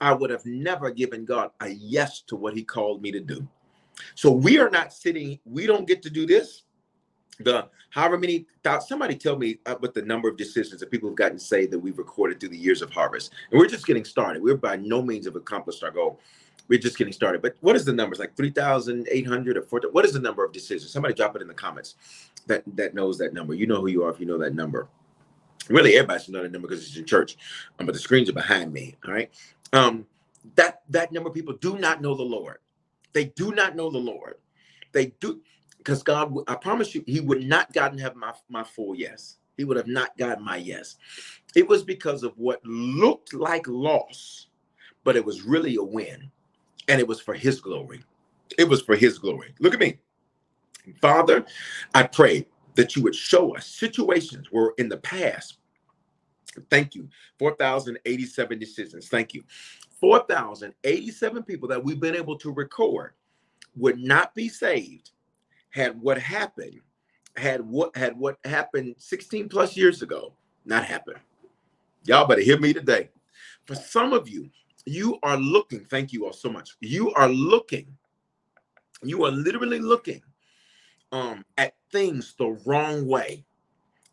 [0.00, 3.46] I would have never given God a yes to what he called me to do.
[4.14, 6.62] So we are not sitting, we don't get to do this.
[7.40, 8.46] The however many
[8.86, 11.66] somebody tell me uh, what the number of decisions that people have gotten to say
[11.66, 13.32] that we've recorded through the years of harvest.
[13.50, 14.42] And we're just getting started.
[14.42, 16.20] We're by no means have accomplished our goal.
[16.68, 17.42] We're just getting started.
[17.42, 18.18] But what is the numbers?
[18.18, 19.80] Like 3,800 or 4?
[19.90, 20.92] What is the number of decisions?
[20.92, 21.96] Somebody drop it in the comments
[22.46, 23.54] that, that knows that number.
[23.54, 24.88] You know who you are if you know that number.
[25.68, 27.36] Really, everybody should know that number because it's in church.
[27.78, 28.96] Um, but the screens are behind me.
[29.06, 29.30] All right.
[29.72, 30.06] Um,
[30.56, 32.58] that that number of people do not know the Lord.
[33.12, 34.36] They do not know the Lord.
[34.92, 35.40] They do
[35.78, 39.36] because God, I promise you, He would not gotten have my my full yes.
[39.56, 40.96] He would have not gotten my yes.
[41.54, 44.46] It was because of what looked like loss,
[45.04, 46.30] but it was really a win,
[46.88, 48.02] and it was for His glory.
[48.58, 49.54] It was for His glory.
[49.60, 49.98] Look at me,
[51.00, 51.44] Father.
[51.94, 55.58] I pray that you would show us situations where in the past.
[56.70, 57.08] Thank you.
[57.38, 59.08] 4,087 decisions.
[59.08, 59.42] Thank you.
[60.02, 63.12] 4,087 people that we've been able to record
[63.76, 65.12] would not be saved
[65.70, 66.80] had what happened
[67.36, 70.34] had what had what happened 16 plus years ago
[70.66, 71.20] not happened.
[72.04, 73.08] Y'all better hear me today.
[73.64, 74.50] For some of you,
[74.84, 76.76] you are looking, thank you all so much.
[76.80, 77.86] You are looking
[79.02, 80.22] You are literally looking
[81.12, 83.44] um, at things the wrong way.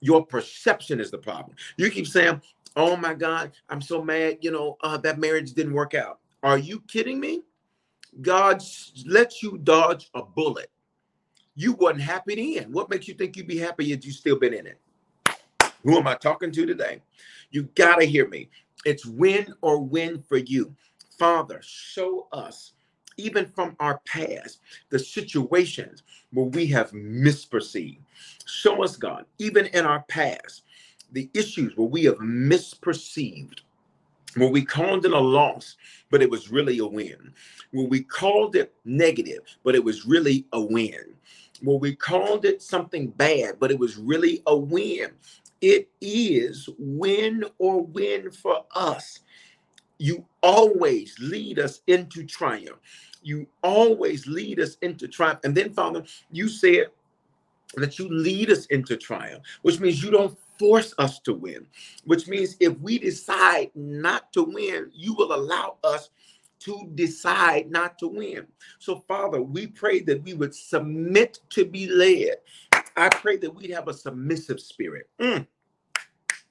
[0.01, 1.55] Your perception is the problem.
[1.77, 2.41] You keep saying,
[2.76, 6.20] "Oh my God, I'm so mad." You know uh, that marriage didn't work out.
[6.43, 7.43] Are you kidding me?
[8.22, 8.63] God
[9.05, 10.72] lets you dodge a bullet.
[11.55, 12.72] You wasn't happy then.
[12.72, 14.80] What makes you think you'd be happy if you still been in it?
[15.84, 17.01] Who am I talking to today?
[17.51, 18.49] You gotta hear me.
[18.86, 20.76] It's win or win for you.
[21.17, 22.74] Father, show us,
[23.17, 24.59] even from our past,
[24.89, 27.99] the situations where we have misperceived.
[28.45, 30.63] Show us, God, even in our past,
[31.12, 33.62] the issues where we have misperceived,
[34.36, 35.78] where we called it a loss,
[36.12, 37.34] but it was really a win.
[37.72, 41.16] Where we called it negative, but it was really a win.
[41.62, 45.12] Where we called it something bad, but it was really a win.
[45.62, 49.20] It is win or win for us.
[49.97, 52.80] You always lead us into triumph.
[53.22, 55.41] You always lead us into triumph.
[55.43, 56.88] And then, Father, you said
[57.76, 61.66] that you lead us into triumph, which means you don't force us to win,
[62.03, 66.10] which means if we decide not to win, you will allow us
[66.60, 68.45] to decide not to win.
[68.80, 72.38] So, Father, we pray that we would submit to be led.
[72.97, 75.10] I pray that we'd have a submissive spirit.
[75.22, 75.47] Mm.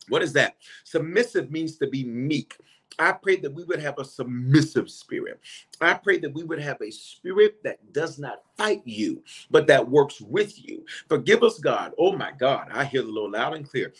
[0.08, 0.56] What is that?
[0.84, 2.56] Submissive means to be meek.
[2.98, 5.40] I pray that we would have a submissive spirit.
[5.80, 9.88] I pray that we would have a spirit that does not fight you, but that
[9.88, 10.84] works with you.
[11.08, 11.92] Forgive us, God.
[11.98, 13.92] Oh my God, I hear the Lord loud and clear.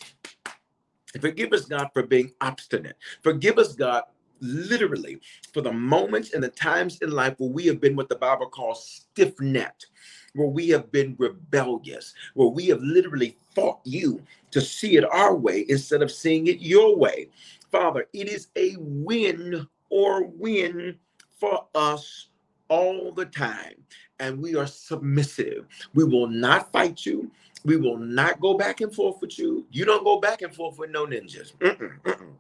[1.20, 2.96] Forgive us, God, for being obstinate.
[3.22, 4.05] Forgive us, God,
[4.40, 5.20] literally
[5.53, 8.46] for the moments and the times in life where we have been what the Bible
[8.49, 9.86] calls stiff necked,
[10.34, 15.34] where we have been rebellious, where we have literally fought you to see it our
[15.34, 17.28] way instead of seeing it your way.
[17.71, 20.97] Father, it is a win or win
[21.39, 22.29] for us
[22.69, 23.75] all the time.
[24.21, 25.66] And we are submissive.
[25.95, 27.31] We will not fight you.
[27.64, 29.66] We will not go back and forth with you.
[29.71, 31.55] You don't go back and forth with no ninjas.
[31.59, 32.33] Mm-mm, mm-mm.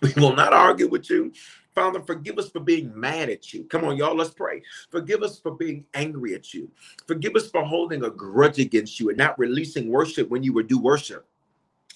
[0.00, 1.32] We will not argue with you.
[1.74, 3.64] Father, forgive us for being mad at you.
[3.64, 4.62] Come on, y'all, let's pray.
[4.90, 6.70] Forgive us for being angry at you.
[7.06, 10.66] Forgive us for holding a grudge against you and not releasing worship when you would
[10.66, 11.26] do worship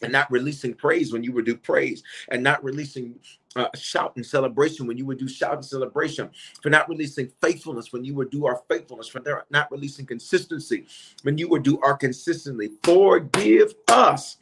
[0.03, 3.19] and not releasing praise when you would do praise, and not releasing
[3.57, 6.31] uh, shout and celebration when you would do shout and celebration,
[6.63, 10.87] for not releasing faithfulness when you would do our faithfulness, for not releasing consistency
[11.23, 12.71] when you would do our consistently.
[12.83, 14.37] Forgive us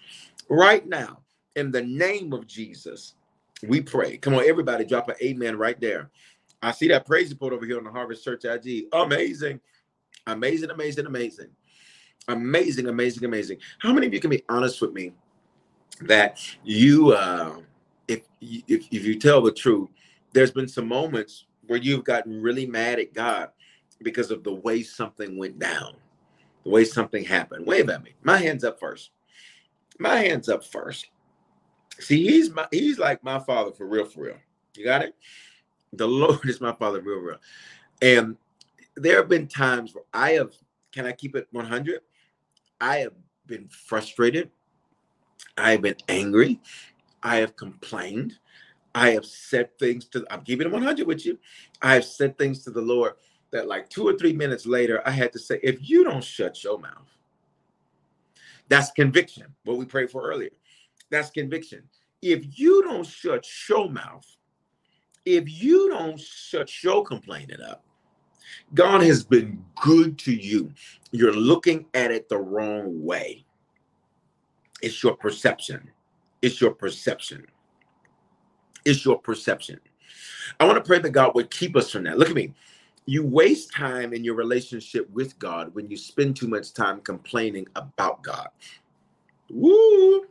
[0.48, 1.20] right now
[1.56, 3.14] in the name of Jesus.
[3.66, 4.16] We pray.
[4.18, 6.10] Come on, everybody, drop an amen right there.
[6.62, 8.86] I see that praise report over here on the Harvest Church IG.
[8.92, 9.60] Amazing,
[10.26, 11.50] amazing, amazing, amazing,
[12.28, 13.58] amazing, amazing, amazing.
[13.78, 15.12] How many of you can be honest with me?
[16.02, 17.56] That you uh,
[18.08, 19.88] if, if if you tell the truth
[20.32, 23.50] there's been some moments where you've gotten really mad at god
[24.02, 25.94] because of the way something went down
[26.64, 27.66] the way something happened.
[27.66, 28.12] Wave at me.
[28.22, 29.10] My hands up first.
[29.98, 31.06] My hands up first.
[32.00, 34.36] See he's my he's like my father for real for real.
[34.74, 35.14] You got it?
[35.92, 37.38] The lord is my father real real.
[38.02, 38.36] And
[38.96, 40.52] there have been times where i have
[40.92, 42.00] can i keep it 100
[42.80, 43.12] i have
[43.46, 44.50] been frustrated
[45.56, 46.60] I have been angry.
[47.22, 48.38] I have complained.
[48.94, 51.38] I have said things to, I'm keeping it 100 with you.
[51.82, 53.14] I have said things to the Lord
[53.50, 56.62] that, like two or three minutes later, I had to say, if you don't shut
[56.62, 57.10] your mouth,
[58.68, 60.50] that's conviction, what we prayed for earlier.
[61.10, 61.82] That's conviction.
[62.22, 64.26] If you don't shut your mouth,
[65.26, 67.84] if you don't shut your complaining up,
[68.72, 70.72] God has been good to you.
[71.10, 73.43] You're looking at it the wrong way.
[74.84, 75.90] It's your perception.
[76.42, 77.46] It's your perception.
[78.84, 79.80] It's your perception.
[80.60, 82.18] I want to pray that God would keep us from that.
[82.18, 82.52] Look at me.
[83.06, 87.66] You waste time in your relationship with God when you spend too much time complaining
[87.76, 88.48] about God.
[89.50, 90.26] Woo!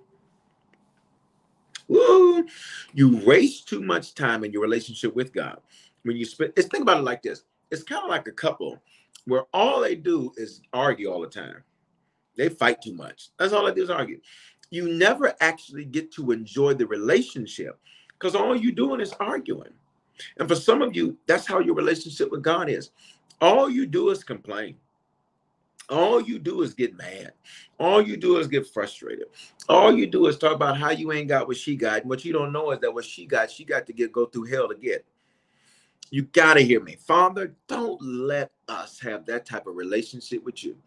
[1.88, 2.46] Woo!
[2.94, 5.60] You waste too much time in your relationship with God
[6.04, 6.54] when you spend.
[6.56, 7.44] Let's think about it like this.
[7.72, 8.80] It's kind of like a couple
[9.26, 11.64] where all they do is argue all the time.
[12.36, 13.30] They fight too much.
[13.38, 14.20] That's all I do is argue.
[14.70, 17.80] You never actually get to enjoy the relationship
[18.14, 19.74] because all you're doing is arguing.
[20.38, 22.92] And for some of you, that's how your relationship with God is.
[23.42, 24.78] All you do is complain.
[25.90, 27.34] All you do is get mad.
[27.78, 29.28] All you do is get frustrated.
[29.68, 32.02] All you do is talk about how you ain't got what she got.
[32.02, 34.26] And what you don't know is that what she got, she got to get go
[34.26, 35.06] through hell to get.
[36.10, 36.96] You got to hear me.
[36.96, 40.78] Father, don't let us have that type of relationship with you.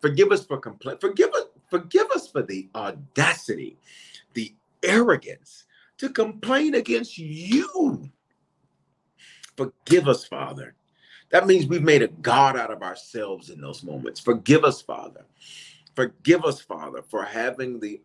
[0.00, 1.00] Forgive us for complaint.
[1.00, 3.78] Forgive us, forgive us for the audacity,
[4.34, 5.64] the arrogance
[5.98, 8.08] to complain against you.
[9.56, 10.76] Forgive us, Father,
[11.30, 14.20] That means we've made a God out of ourselves in those moments.
[14.20, 15.26] Forgive us, Father.
[15.94, 18.00] Forgive us, Father, for having the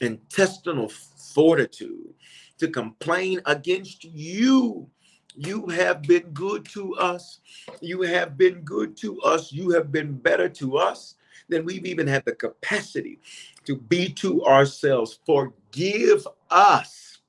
[0.00, 2.14] intestinal fortitude
[2.58, 4.88] to complain against you.
[5.34, 7.40] You have been good to us.
[7.80, 9.52] You have been good to us.
[9.52, 11.16] You have been better to us
[11.48, 13.18] than we've even had the capacity
[13.64, 15.18] to be to ourselves.
[15.26, 17.20] Forgive us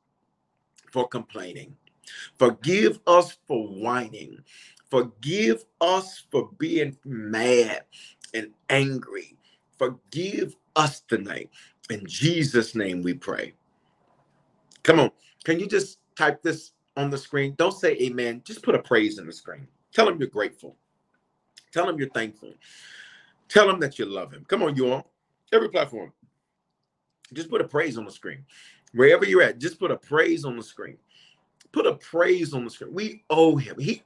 [0.91, 1.76] for complaining.
[2.38, 4.39] Forgive us for whining.
[4.89, 7.84] Forgive us for being mad
[8.34, 9.38] and angry.
[9.78, 11.49] Forgive us tonight.
[11.89, 13.53] In Jesus' name we pray.
[14.84, 15.11] Come on.
[15.43, 17.55] Can you just type this on the screen?
[17.57, 18.41] Don't say amen.
[18.45, 19.68] Just put a praise in the screen.
[19.93, 20.76] Tell them you're grateful.
[21.72, 22.53] Tell them you're thankful.
[23.54, 24.43] Tell him that you love him.
[24.47, 25.12] Come on, you all.
[25.54, 26.12] Every platform.
[27.34, 28.45] Just put a praise on the screen.
[28.93, 30.97] Wherever you're at, just put a praise on the screen.
[31.72, 32.95] Put a praise on the screen.
[32.95, 33.80] We owe him.
[33.80, 34.01] He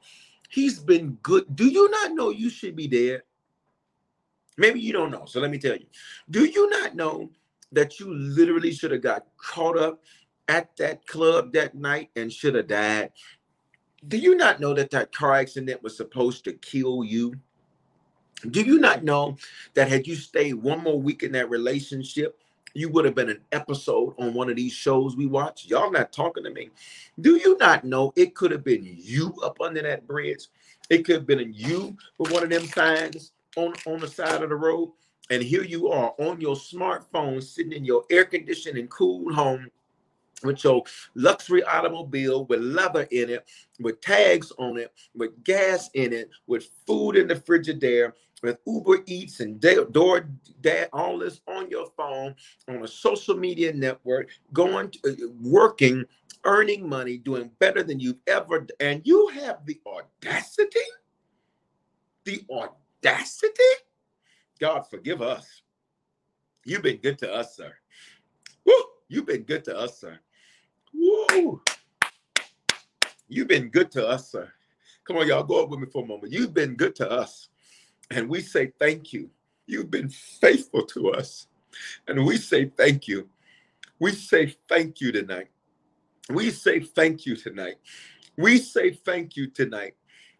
[0.49, 1.55] he's been good.
[1.55, 3.23] Do you not know you should be dead?
[4.57, 5.23] Maybe you don't know.
[5.25, 5.85] So let me tell you.
[6.29, 7.31] Do you not know
[7.71, 10.03] that you literally should have got caught up
[10.49, 13.11] at that club that night and should have died?
[14.09, 17.33] Do you not know that that car accident was supposed to kill you?
[18.51, 19.37] Do you not know
[19.73, 22.39] that had you stayed one more week in that relationship,
[22.73, 25.65] you would have been an episode on one of these shows we watch?
[25.65, 26.69] Y'all not talking to me.
[27.19, 30.47] Do you not know it could have been you up under that bridge?
[30.89, 34.49] It could have been you with one of them signs on, on the side of
[34.49, 34.91] the road.
[35.31, 39.69] And here you are on your smartphone, sitting in your air conditioned and cool home
[40.43, 40.83] with your
[41.15, 43.47] luxury automobile with leather in it,
[43.79, 48.13] with tags on it, with gas in it, with food in the Frigidaire,
[48.43, 50.29] with Uber Eats and Door
[50.61, 52.35] Dad, all this on your phone,
[52.67, 56.05] on a social media network, going to, uh, working,
[56.43, 60.79] earning money, doing better than you've ever, and you have the audacity,
[62.23, 63.63] the audacity.
[64.59, 65.61] God forgive us.
[66.65, 67.73] You've been good to us, sir.
[68.65, 68.73] Woo!
[69.07, 70.19] You've been good to us, sir.
[70.93, 71.61] Woo!
[73.29, 74.51] You've been good to us, sir.
[75.05, 76.33] Come on, y'all, go up with me for a moment.
[76.33, 77.49] You've been good to us.
[78.11, 79.29] And we say thank you.
[79.65, 81.47] You've been faithful to us.
[82.07, 83.29] And we say thank you.
[83.99, 85.47] We say thank you tonight.
[86.29, 87.75] We say thank you tonight.
[88.37, 89.95] We say thank you tonight.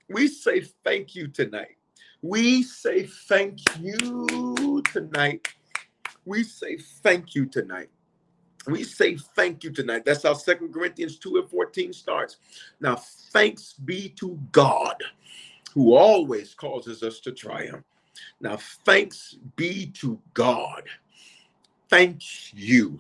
[0.07, 1.76] We say thank you tonight.
[2.22, 5.47] We say thank you tonight.
[6.26, 7.89] We say thank you tonight
[8.68, 10.03] we say thank you tonight.
[10.05, 12.38] That's how Second Corinthians 2 and 14 starts.
[12.80, 15.01] Now, thanks be to God
[15.78, 17.86] who always causes us to triumph.
[18.41, 20.82] Now, thanks be to God.
[21.88, 22.99] Thank you.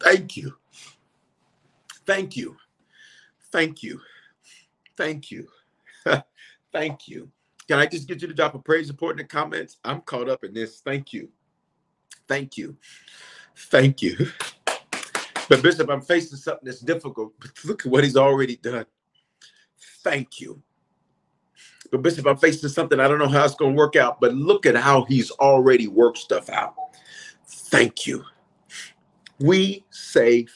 [0.00, 0.54] Thank you.
[2.06, 2.56] Thank you.
[3.50, 4.00] Thank you.
[4.96, 5.48] Thank you.
[6.72, 7.28] Thank you.
[7.66, 9.78] Can I just get you to drop a praise report in the comments?
[9.84, 10.78] I'm caught up in this.
[10.82, 11.30] Thank you.
[12.28, 12.76] Thank you.
[13.56, 14.28] Thank you.
[15.48, 17.32] But Bishop, I'm facing something that's difficult.
[17.40, 18.86] But look at what he's already done.
[20.02, 20.62] Thank you.
[21.90, 24.34] But Bishop, I'm facing something I don't know how it's going to work out, but
[24.34, 26.74] look at how he's already worked stuff out.
[27.46, 28.24] Thank you.
[29.40, 30.46] We say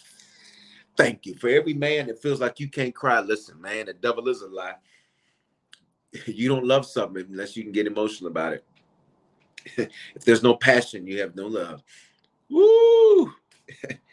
[0.97, 1.35] thank you.
[1.37, 4.49] For every man that feels like you can't cry, listen, man, the devil is a
[4.49, 4.75] lie.
[6.27, 8.65] you don't love something unless you can get emotional about it.
[10.15, 11.83] if there's no passion, you have no love.
[12.51, 13.33] Woo!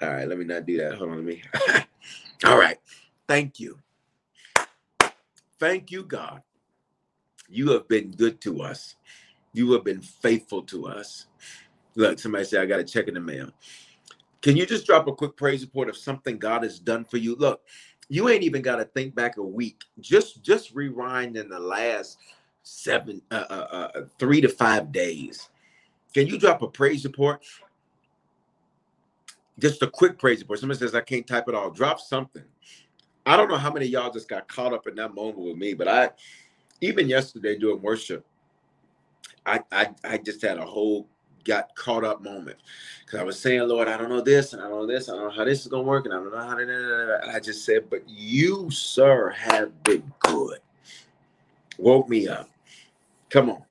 [0.00, 0.94] All right, let me not do that.
[0.94, 1.42] Hold on, to me.
[2.44, 2.78] All right.
[3.26, 3.78] Thank you.
[5.58, 6.42] Thank you, God.
[7.48, 8.94] You have been good to us.
[9.52, 11.26] You have been faithful to us.
[11.96, 13.50] Look, somebody say, I got a check in the mail.
[14.40, 17.34] Can you just drop a quick praise report of something God has done for you?
[17.34, 17.62] Look,
[18.08, 19.82] you ain't even got to think back a week.
[20.00, 22.18] Just just rewind in the last
[22.62, 25.48] seven, uh, uh, uh, three to five days.
[26.14, 27.42] Can you drop a praise report?
[29.58, 30.60] Just a quick praise report.
[30.60, 31.70] Somebody says I can't type it all.
[31.70, 32.44] Drop something.
[33.26, 35.74] I don't know how many y'all just got caught up in that moment with me,
[35.74, 36.10] but I
[36.80, 38.24] even yesterday doing worship,
[39.44, 41.08] I I, I just had a whole
[41.44, 42.58] got caught up moment
[43.04, 45.08] because I was saying, Lord, I don't know this and I don't know this.
[45.08, 47.20] I don't know how this is to work and I don't know how to.
[47.22, 50.58] And I just said, but you, sir, have been good.
[51.78, 52.50] Woke me up.
[53.30, 53.62] Come on.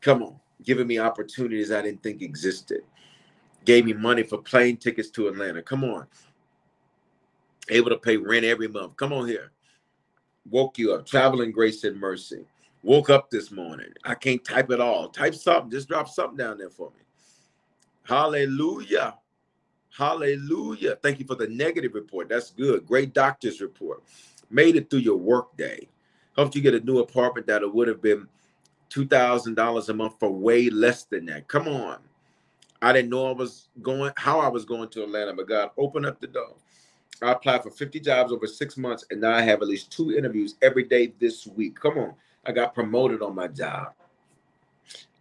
[0.00, 0.36] Come on.
[0.62, 2.82] Giving me opportunities I didn't think existed.
[3.64, 5.62] Gave me money for plane tickets to Atlanta.
[5.62, 6.06] Come on.
[7.68, 8.96] Able to pay rent every month.
[8.96, 9.52] Come on here.
[10.50, 11.06] Woke you up.
[11.06, 12.44] Traveling grace and mercy
[12.84, 13.92] Woke up this morning.
[14.04, 15.08] I can't type it all.
[15.08, 15.70] Type something.
[15.70, 17.04] Just drop something down there for me.
[18.02, 19.14] Hallelujah.
[19.96, 20.96] Hallelujah.
[21.00, 22.28] Thank you for the negative report.
[22.28, 22.84] That's good.
[22.84, 24.02] Great doctor's report.
[24.50, 25.88] Made it through your work day.
[26.34, 28.26] Helped you get a new apartment that would have been
[28.90, 31.46] $2,000 a month for way less than that.
[31.46, 31.98] Come on.
[32.82, 36.04] I didn't know I was going, how I was going to Atlanta, but God opened
[36.04, 36.56] up the door.
[37.22, 40.12] I applied for 50 jobs over six months, and now I have at least two
[40.16, 41.78] interviews every day this week.
[41.78, 42.14] Come on.
[42.44, 43.92] I got promoted on my job.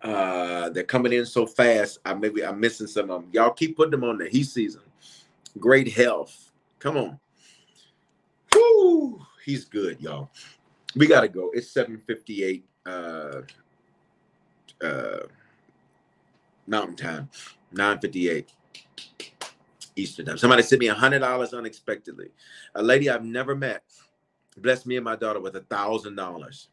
[0.01, 1.99] Uh, they're coming in so fast.
[2.03, 3.29] I maybe I'm missing some of them.
[3.31, 4.27] Y'all keep putting them on there.
[4.27, 4.81] He them.
[5.59, 6.51] Great health.
[6.79, 7.19] Come on.
[8.55, 10.31] Whoo, he's good, y'all.
[10.95, 11.51] We gotta go.
[11.53, 13.41] It's 758 uh
[14.83, 15.19] uh
[16.67, 17.29] mountain time,
[17.71, 18.51] 958
[19.95, 20.37] Eastern time.
[20.37, 22.29] Somebody sent me hundred dollars unexpectedly.
[22.75, 23.83] A lady I've never met
[24.57, 26.67] blessed me and my daughter with a thousand dollars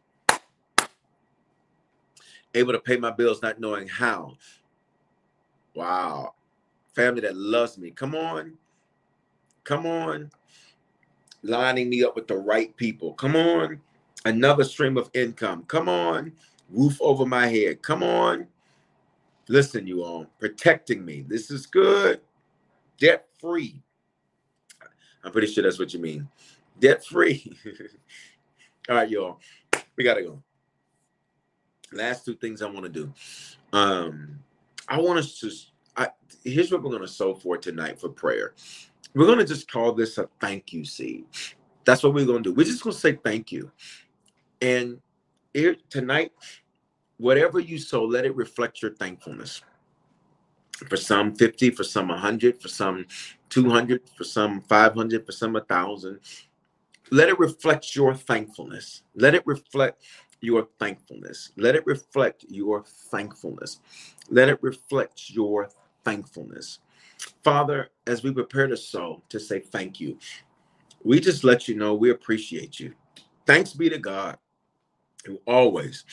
[2.55, 4.37] able to pay my bills not knowing how.
[5.75, 6.35] Wow.
[6.95, 7.91] Family that loves me.
[7.91, 8.55] Come on.
[9.65, 10.31] Come on.
[11.43, 13.13] Lining me up with the right people.
[13.15, 13.81] Come on.
[14.25, 15.65] Another stream of income.
[15.69, 16.33] Come on.
[16.71, 17.83] Roof over my head.
[17.83, 18.47] Come on.
[19.49, 21.25] Listen, you all, protecting me.
[21.27, 22.21] This is good.
[22.99, 23.83] Debt free.
[25.25, 26.29] I'm pretty sure that's what you mean.
[26.79, 27.57] Debt free.
[28.89, 29.41] all right, y'all.
[29.97, 30.43] We got to go
[31.93, 33.13] last two things I want to do.
[33.73, 34.39] Um,
[34.89, 35.51] I want us to.
[35.97, 36.09] I,
[36.45, 38.55] here's what we're going to sow for tonight for prayer.
[39.15, 41.25] We're going to just call this a thank you seed.
[41.85, 42.55] That's what we're going to do.
[42.55, 43.71] We're just going to say thank you.
[44.61, 45.01] And
[45.55, 46.33] here tonight,
[47.19, 49.63] whatever you sow, let it reflect your thankfulness.
[50.89, 53.07] For some 50, for some 100, for some
[53.51, 56.21] 200, for some 500, for some 1,000.
[57.11, 59.03] Let it reflect your thankfulness.
[59.15, 60.03] Let it reflect
[60.41, 61.51] your thankfulness.
[61.57, 63.81] Let it reflect your thankfulness.
[64.31, 65.71] Let it reflect your
[66.05, 66.79] thankfulness.
[67.43, 70.19] Father, as we prepare to sow, to say thank you,
[71.03, 72.95] we just let you know we appreciate you.
[73.47, 74.39] Thanks be to God
[75.25, 76.05] who always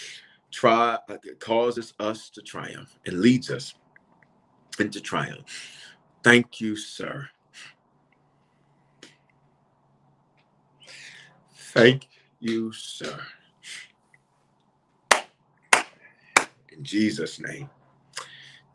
[0.56, 0.98] try
[1.40, 3.74] causes us to triumph and leads us
[4.80, 5.44] into triumph.
[6.24, 7.28] Thank you, sir.
[11.54, 12.08] Thank
[12.40, 13.20] you, sir.
[16.72, 17.70] in Jesus' name.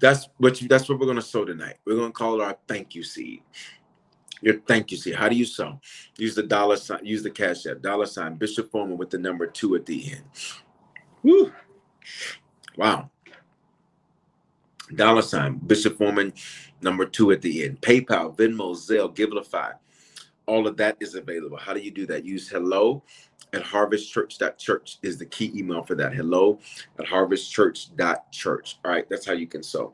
[0.00, 1.76] That's what you, that's what we're gonna sow tonight.
[1.84, 3.42] We're gonna call it our thank you seed.
[4.42, 5.14] Your thank you seed.
[5.14, 5.78] How do you sow?
[6.16, 9.46] Use the dollar sign, use the cash app, dollar sign, Bishop Foreman with the number
[9.46, 10.24] two at the end.
[11.22, 11.52] Woo.
[12.80, 13.10] Wow.
[14.94, 16.32] Dollar sign, Bishop Foreman,
[16.80, 17.82] number two at the end.
[17.82, 19.74] PayPal, Venmo, Zelle, Givelify.
[20.46, 21.58] All of that is available.
[21.58, 22.24] How do you do that?
[22.24, 23.02] Use hello
[23.52, 26.14] at harvestchurch.church is the key email for that.
[26.14, 26.58] Hello
[26.98, 28.78] at harvestchurch.church.
[28.82, 29.92] All right, that's how you can sow.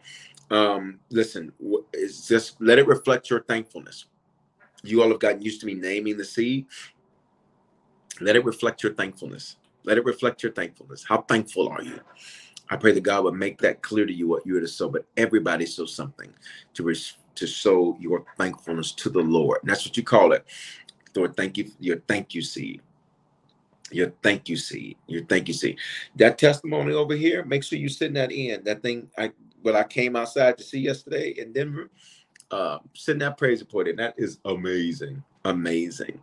[0.52, 1.52] Um, listen,
[1.92, 4.04] just let it reflect your thankfulness.
[4.84, 6.66] You all have gotten used to me naming the seed.
[8.20, 9.56] Let it reflect your thankfulness.
[9.82, 11.04] Let it reflect your thankfulness.
[11.04, 11.98] How thankful are you?
[12.70, 14.88] I pray that God would make that clear to you what you are to sow,
[14.88, 16.32] but everybody sow something
[16.74, 19.60] to res- to show your thankfulness to the Lord.
[19.62, 20.44] And that's what you call it.
[21.16, 22.82] Lord, thank you, your thank you seed.
[23.92, 24.98] Your thank you seed.
[25.08, 25.78] Your thank you seed.
[26.16, 28.64] That testimony over here make sure you send that in.
[28.64, 31.90] That thing i what i came outside to see yesterday in denver
[32.52, 33.96] uh send that praise report in.
[33.96, 35.22] That is amazing.
[35.44, 36.20] Amazing.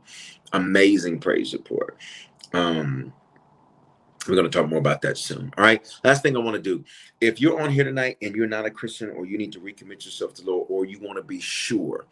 [0.54, 1.98] Amazing praise report.
[2.54, 3.14] Um
[4.28, 5.52] we're going to talk more about that soon.
[5.58, 5.86] All right.
[6.04, 6.84] Last thing I want to do
[7.20, 10.06] if you're on here tonight and you're not a Christian or you need to recommit
[10.06, 12.06] yourself to the Lord or you want to be sure,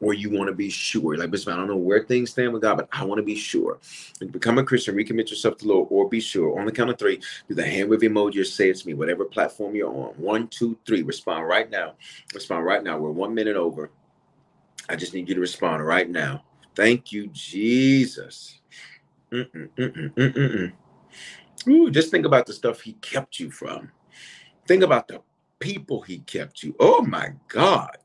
[0.00, 2.76] or you want to be sure, like I don't know where things stand with God,
[2.76, 3.78] but I want to be sure.
[4.20, 6.58] And become a Christian, recommit yourself to the Lord, or be sure.
[6.58, 9.24] On the count of three, do the hand wave emoji or say it's me, whatever
[9.24, 10.14] platform you're on.
[10.16, 11.02] One, two, three.
[11.02, 11.94] Respond right now.
[12.34, 12.98] Respond right now.
[12.98, 13.90] We're one minute over.
[14.88, 16.44] I just need you to respond right now.
[16.74, 18.60] Thank you, Jesus.
[19.32, 20.72] Mm-mm, mm-mm, mm-mm,
[21.90, 23.90] Just think about the stuff he kept you from.
[24.66, 25.20] Think about the
[25.58, 26.74] people he kept you.
[26.78, 27.96] Oh my God,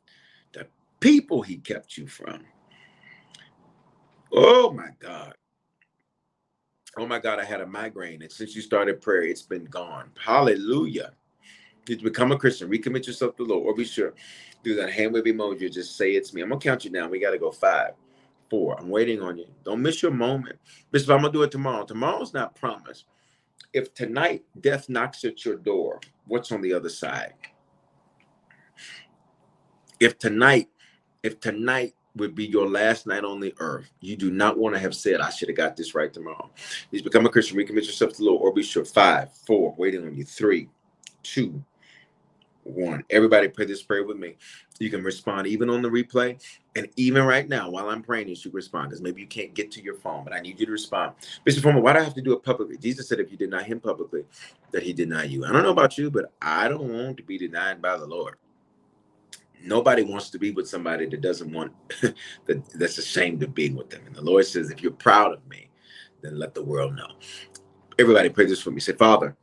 [0.54, 0.68] the
[1.00, 2.44] people he kept you from.
[4.34, 5.36] Oh my God.
[6.98, 8.22] Oh my God, I had a migraine.
[8.22, 10.12] And since you started prayer, it's been gone.
[10.20, 11.14] Hallelujah.
[11.88, 14.14] You become a Christian, recommit yourself to the Lord, or be sure.
[14.64, 15.72] Do that hand wave emoji.
[15.72, 16.42] Just say it's me.
[16.42, 17.10] I'm gonna count you down.
[17.10, 17.94] We gotta go five,
[18.50, 18.80] four.
[18.80, 19.48] I'm waiting on you.
[19.64, 20.60] Don't miss your moment.
[20.92, 21.86] Bishop, I'm gonna do it tomorrow.
[21.86, 23.06] Tomorrow's not promised
[23.74, 27.34] if tonight death knocks at your door, what's on the other side?
[30.00, 30.70] If tonight,
[31.24, 34.80] if tonight would be your last night on the earth, you do not want to
[34.80, 36.50] have said, I should have got this right tomorrow.
[36.90, 38.84] Please become a Christian, recommit yourself to the Lord, or be sure.
[38.84, 40.26] Five, four, waiting on you.
[40.26, 40.70] Three,
[41.24, 41.64] two,
[42.64, 43.04] one.
[43.10, 44.36] Everybody pray this prayer with me.
[44.80, 46.42] You can respond even on the replay.
[46.76, 49.72] And even right now, while I'm praying, you should respond because maybe you can't get
[49.72, 51.14] to your phone, but I need you to respond.
[51.44, 52.78] Bishop Foreman, why do I have to do it publicly?
[52.78, 54.24] Jesus said if you deny him publicly,
[54.72, 55.46] that he deny you.
[55.46, 58.36] I don't know about you, but I don't want to be denied by the Lord.
[59.64, 61.72] Nobody wants to be with somebody that doesn't want
[62.46, 64.02] that that's ashamed of being with them.
[64.08, 65.70] And the Lord says, if you're proud of me,
[66.22, 67.10] then let the world know.
[68.00, 68.80] Everybody pray this for me.
[68.80, 69.36] Say, Father,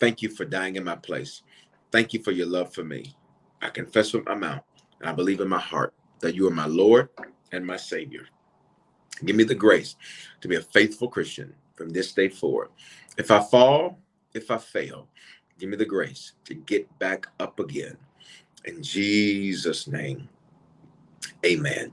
[0.00, 1.42] thank you for dying in my place.
[1.90, 3.14] Thank you for your love for me.
[3.62, 4.62] I confess with my mouth
[5.00, 7.08] and I believe in my heart that you are my Lord
[7.52, 8.26] and my Savior.
[9.24, 9.96] Give me the grace
[10.40, 12.68] to be a faithful Christian from this day forward.
[13.18, 13.98] If I fall,
[14.34, 15.08] if I fail,
[15.58, 17.96] give me the grace to get back up again.
[18.64, 20.28] In Jesus' name,
[21.44, 21.92] amen.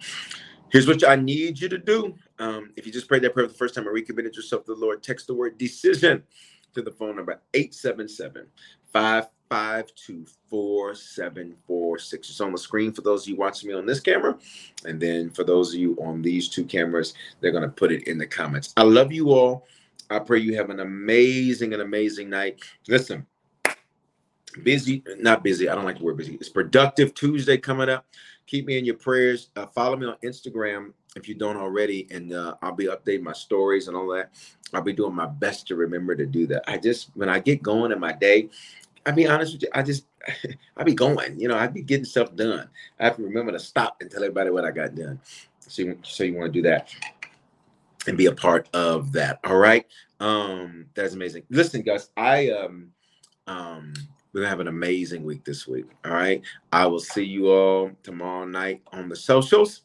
[0.70, 2.16] Here's what I need you to do.
[2.40, 4.76] Um, if you just prayed that prayer for the first time and recommitted yourself to
[4.76, 6.24] the Lord, text the word decision
[6.74, 8.48] to the phone number 877
[9.50, 12.14] 5524746.
[12.14, 14.38] It's on the screen for those of you watching me on this camera.
[14.86, 18.18] And then for those of you on these two cameras, they're to put it in
[18.18, 18.74] the comments.
[18.78, 19.66] I love you all.
[20.10, 22.60] I pray you have an amazing and amazing night.
[22.88, 23.26] Listen,
[24.64, 25.70] busy, not busy.
[25.70, 26.36] I don't like the word busy.
[26.36, 28.06] It's productive Tuesday coming up.
[28.46, 29.50] Keep me in your prayers.
[29.56, 33.34] Uh, follow me on Instagram if you don't already, and uh, I'll be updating my
[33.34, 34.32] stories and all that.
[34.74, 36.70] I'll be doing my best to remember to do that.
[36.70, 38.50] I just, when I get going in my day,
[39.08, 40.06] I'll be honest with you, I just,
[40.78, 42.70] I be going, you know, I be getting stuff done.
[43.00, 45.20] I have to remember to stop and tell everybody what I got done.
[45.62, 46.90] So you, so you want to do that
[48.06, 49.40] and be a part of that.
[49.46, 49.86] All right.
[50.20, 51.44] Um, that's amazing.
[51.50, 52.92] Listen, guys, I, um,
[53.48, 53.94] um,
[54.34, 55.86] we're gonna have an amazing week this week.
[56.04, 56.42] All right.
[56.74, 59.84] I will see you all tomorrow night on the socials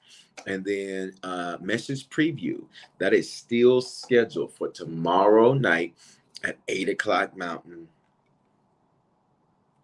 [0.48, 2.64] and then uh, message preview
[2.98, 5.94] that is still scheduled for tomorrow night
[6.42, 7.86] at eight o'clock Mountain.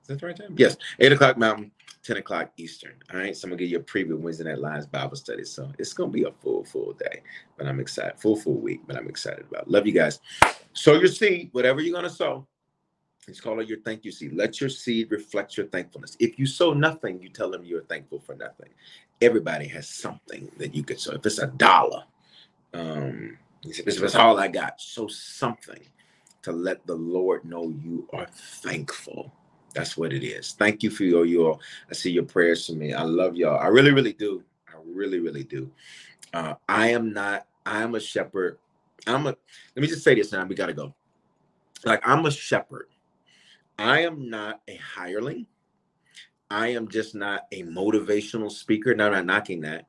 [0.08, 0.54] That the right time?
[0.56, 1.70] Yes, eight o'clock Mountain,
[2.02, 2.94] ten o'clock Eastern.
[3.12, 5.44] All right, so I'm gonna give you a preview Wednesday Night Lions Bible study.
[5.44, 7.22] So it's gonna be a full, full day,
[7.56, 8.18] but I'm excited.
[8.18, 9.70] Full, full week, but I'm excited about.
[9.70, 10.20] Love you guys.
[10.72, 12.46] Sow your seed, whatever you're gonna sow.
[13.26, 14.32] It's called your thank you seed.
[14.32, 16.16] Let your seed reflect your thankfulness.
[16.18, 18.70] If you sow nothing, you tell them you're thankful for nothing
[19.20, 21.00] everybody has something that you could.
[21.00, 21.12] sow.
[21.12, 22.04] if it's a dollar,
[22.74, 25.80] um, if it's all I got, so something
[26.42, 29.32] to let the Lord know you are thankful.
[29.74, 30.52] That's what it is.
[30.52, 31.60] Thank you for your you all.
[31.90, 32.94] I see your prayers for me.
[32.94, 33.58] I love y'all.
[33.58, 34.42] I really, really do.
[34.68, 35.70] I really, really do.
[36.32, 37.46] Uh, I am not.
[37.66, 38.58] I am a shepherd.
[39.06, 39.30] I'm a.
[39.30, 40.44] Let me just say this now.
[40.44, 40.94] We gotta go.
[41.84, 42.88] Like I'm a shepherd.
[43.78, 45.46] I am not a hireling.
[46.50, 48.94] I am just not a motivational speaker.
[48.94, 49.86] Now, I'm not knocking that.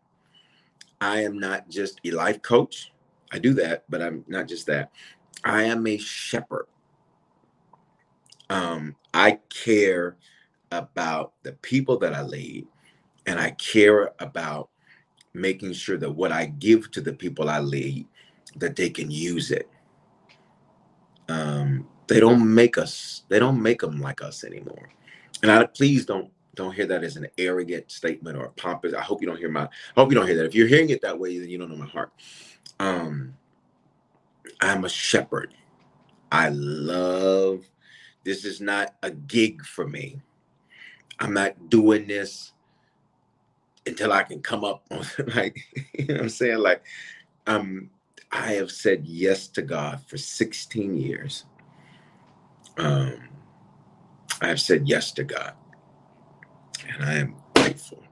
[1.01, 2.91] I am not just a life coach.
[3.31, 4.91] I do that, but I'm not just that.
[5.43, 6.67] I am a shepherd.
[8.49, 10.17] Um, I care
[10.71, 12.67] about the people that I lead,
[13.25, 14.69] and I care about
[15.33, 18.07] making sure that what I give to the people I lead,
[18.57, 19.69] that they can use it.
[21.27, 23.23] Um, they don't make us.
[23.29, 24.89] They don't make them like us anymore.
[25.43, 28.93] And I please don't don't hear that as an arrogant statement or a pompous.
[28.93, 29.63] I hope you don't hear my.
[29.63, 30.45] I hope you don't hear that.
[30.45, 32.11] If you're hearing it that way, then you don't know my heart.
[32.79, 33.35] Um,
[34.59, 35.53] I'm a shepherd.
[36.31, 37.63] I love.
[38.23, 40.21] This is not a gig for me.
[41.19, 42.53] I'm not doing this
[43.85, 45.05] until I can come up on
[45.35, 45.57] like
[45.93, 46.83] you know what I'm saying like
[47.47, 47.89] um
[48.31, 51.45] I have said yes to God for 16 years.
[52.77, 53.29] Um
[54.41, 55.53] I have said yes to God
[56.87, 58.03] and I am grateful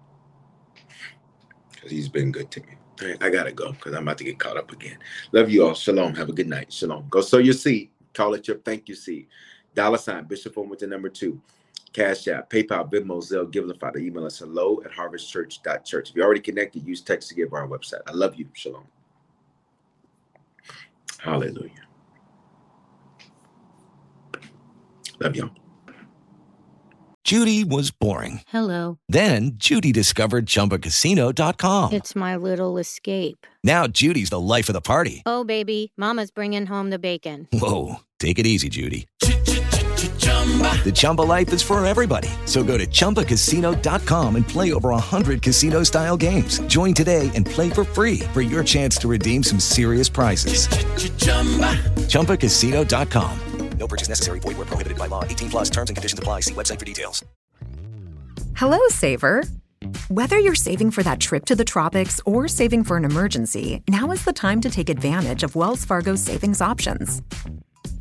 [1.72, 2.68] because he's been good to me.
[3.02, 4.98] All right, I gotta go because I'm about to get caught up again.
[5.32, 5.76] Love you all.
[5.76, 6.16] Shalom.
[6.16, 6.74] Have a good night.
[6.74, 7.08] Shalom.
[7.10, 7.90] Go sow your seed.
[8.14, 9.28] Call it your thank you seed.
[9.78, 11.40] Dollar sign Bishop Foreman with the number two.
[11.94, 13.94] Cash App, PayPal, Venmo, Zelle, Givelify.
[13.94, 16.10] The email us hello at harvestchurch.church.
[16.10, 18.02] If you're already connected, use text to give our website.
[18.08, 18.50] I love you.
[18.54, 18.86] Shalom.
[21.20, 21.72] Hallelujah.
[25.20, 25.52] Love y'all.
[27.24, 28.42] Judy was boring.
[28.48, 28.98] Hello.
[29.10, 31.94] Then Judy discovered ChumbaCasino.com.
[31.94, 33.46] It's my little escape.
[33.64, 35.22] Now Judy's the life of the party.
[35.26, 37.48] Oh, baby, Mama's bringing home the bacon.
[37.54, 39.08] Whoa, take it easy, Judy.
[40.86, 42.30] The Chumba life is for everybody.
[42.46, 46.60] So go to ChumbaCasino.com and play over 100 casino style games.
[46.68, 50.70] Join today and play for free for your chance to redeem some serious prizes.
[52.08, 53.40] ChumbaCasino.com.
[53.78, 54.40] No purchase necessary.
[54.40, 55.24] Void where prohibited by law.
[55.24, 56.42] 18 plus terms and conditions apply.
[56.42, 57.24] See website for details.
[58.56, 59.44] Hello, Saver.
[60.08, 64.12] Whether you're saving for that trip to the tropics or saving for an emergency, now
[64.12, 67.22] is the time to take advantage of Wells Fargo's savings options.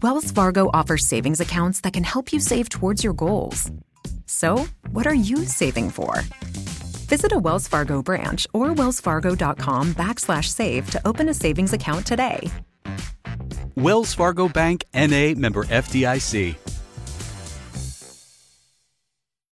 [0.03, 3.71] Wells Fargo offers savings accounts that can help you save towards your goals.
[4.27, 6.23] So, What are you saving for?
[7.09, 12.51] Visit a Wells Fargo branch or wellsfargo.com backslash save to open a savings account today.
[13.77, 16.57] Wells Fargo Bank NA member FDIC.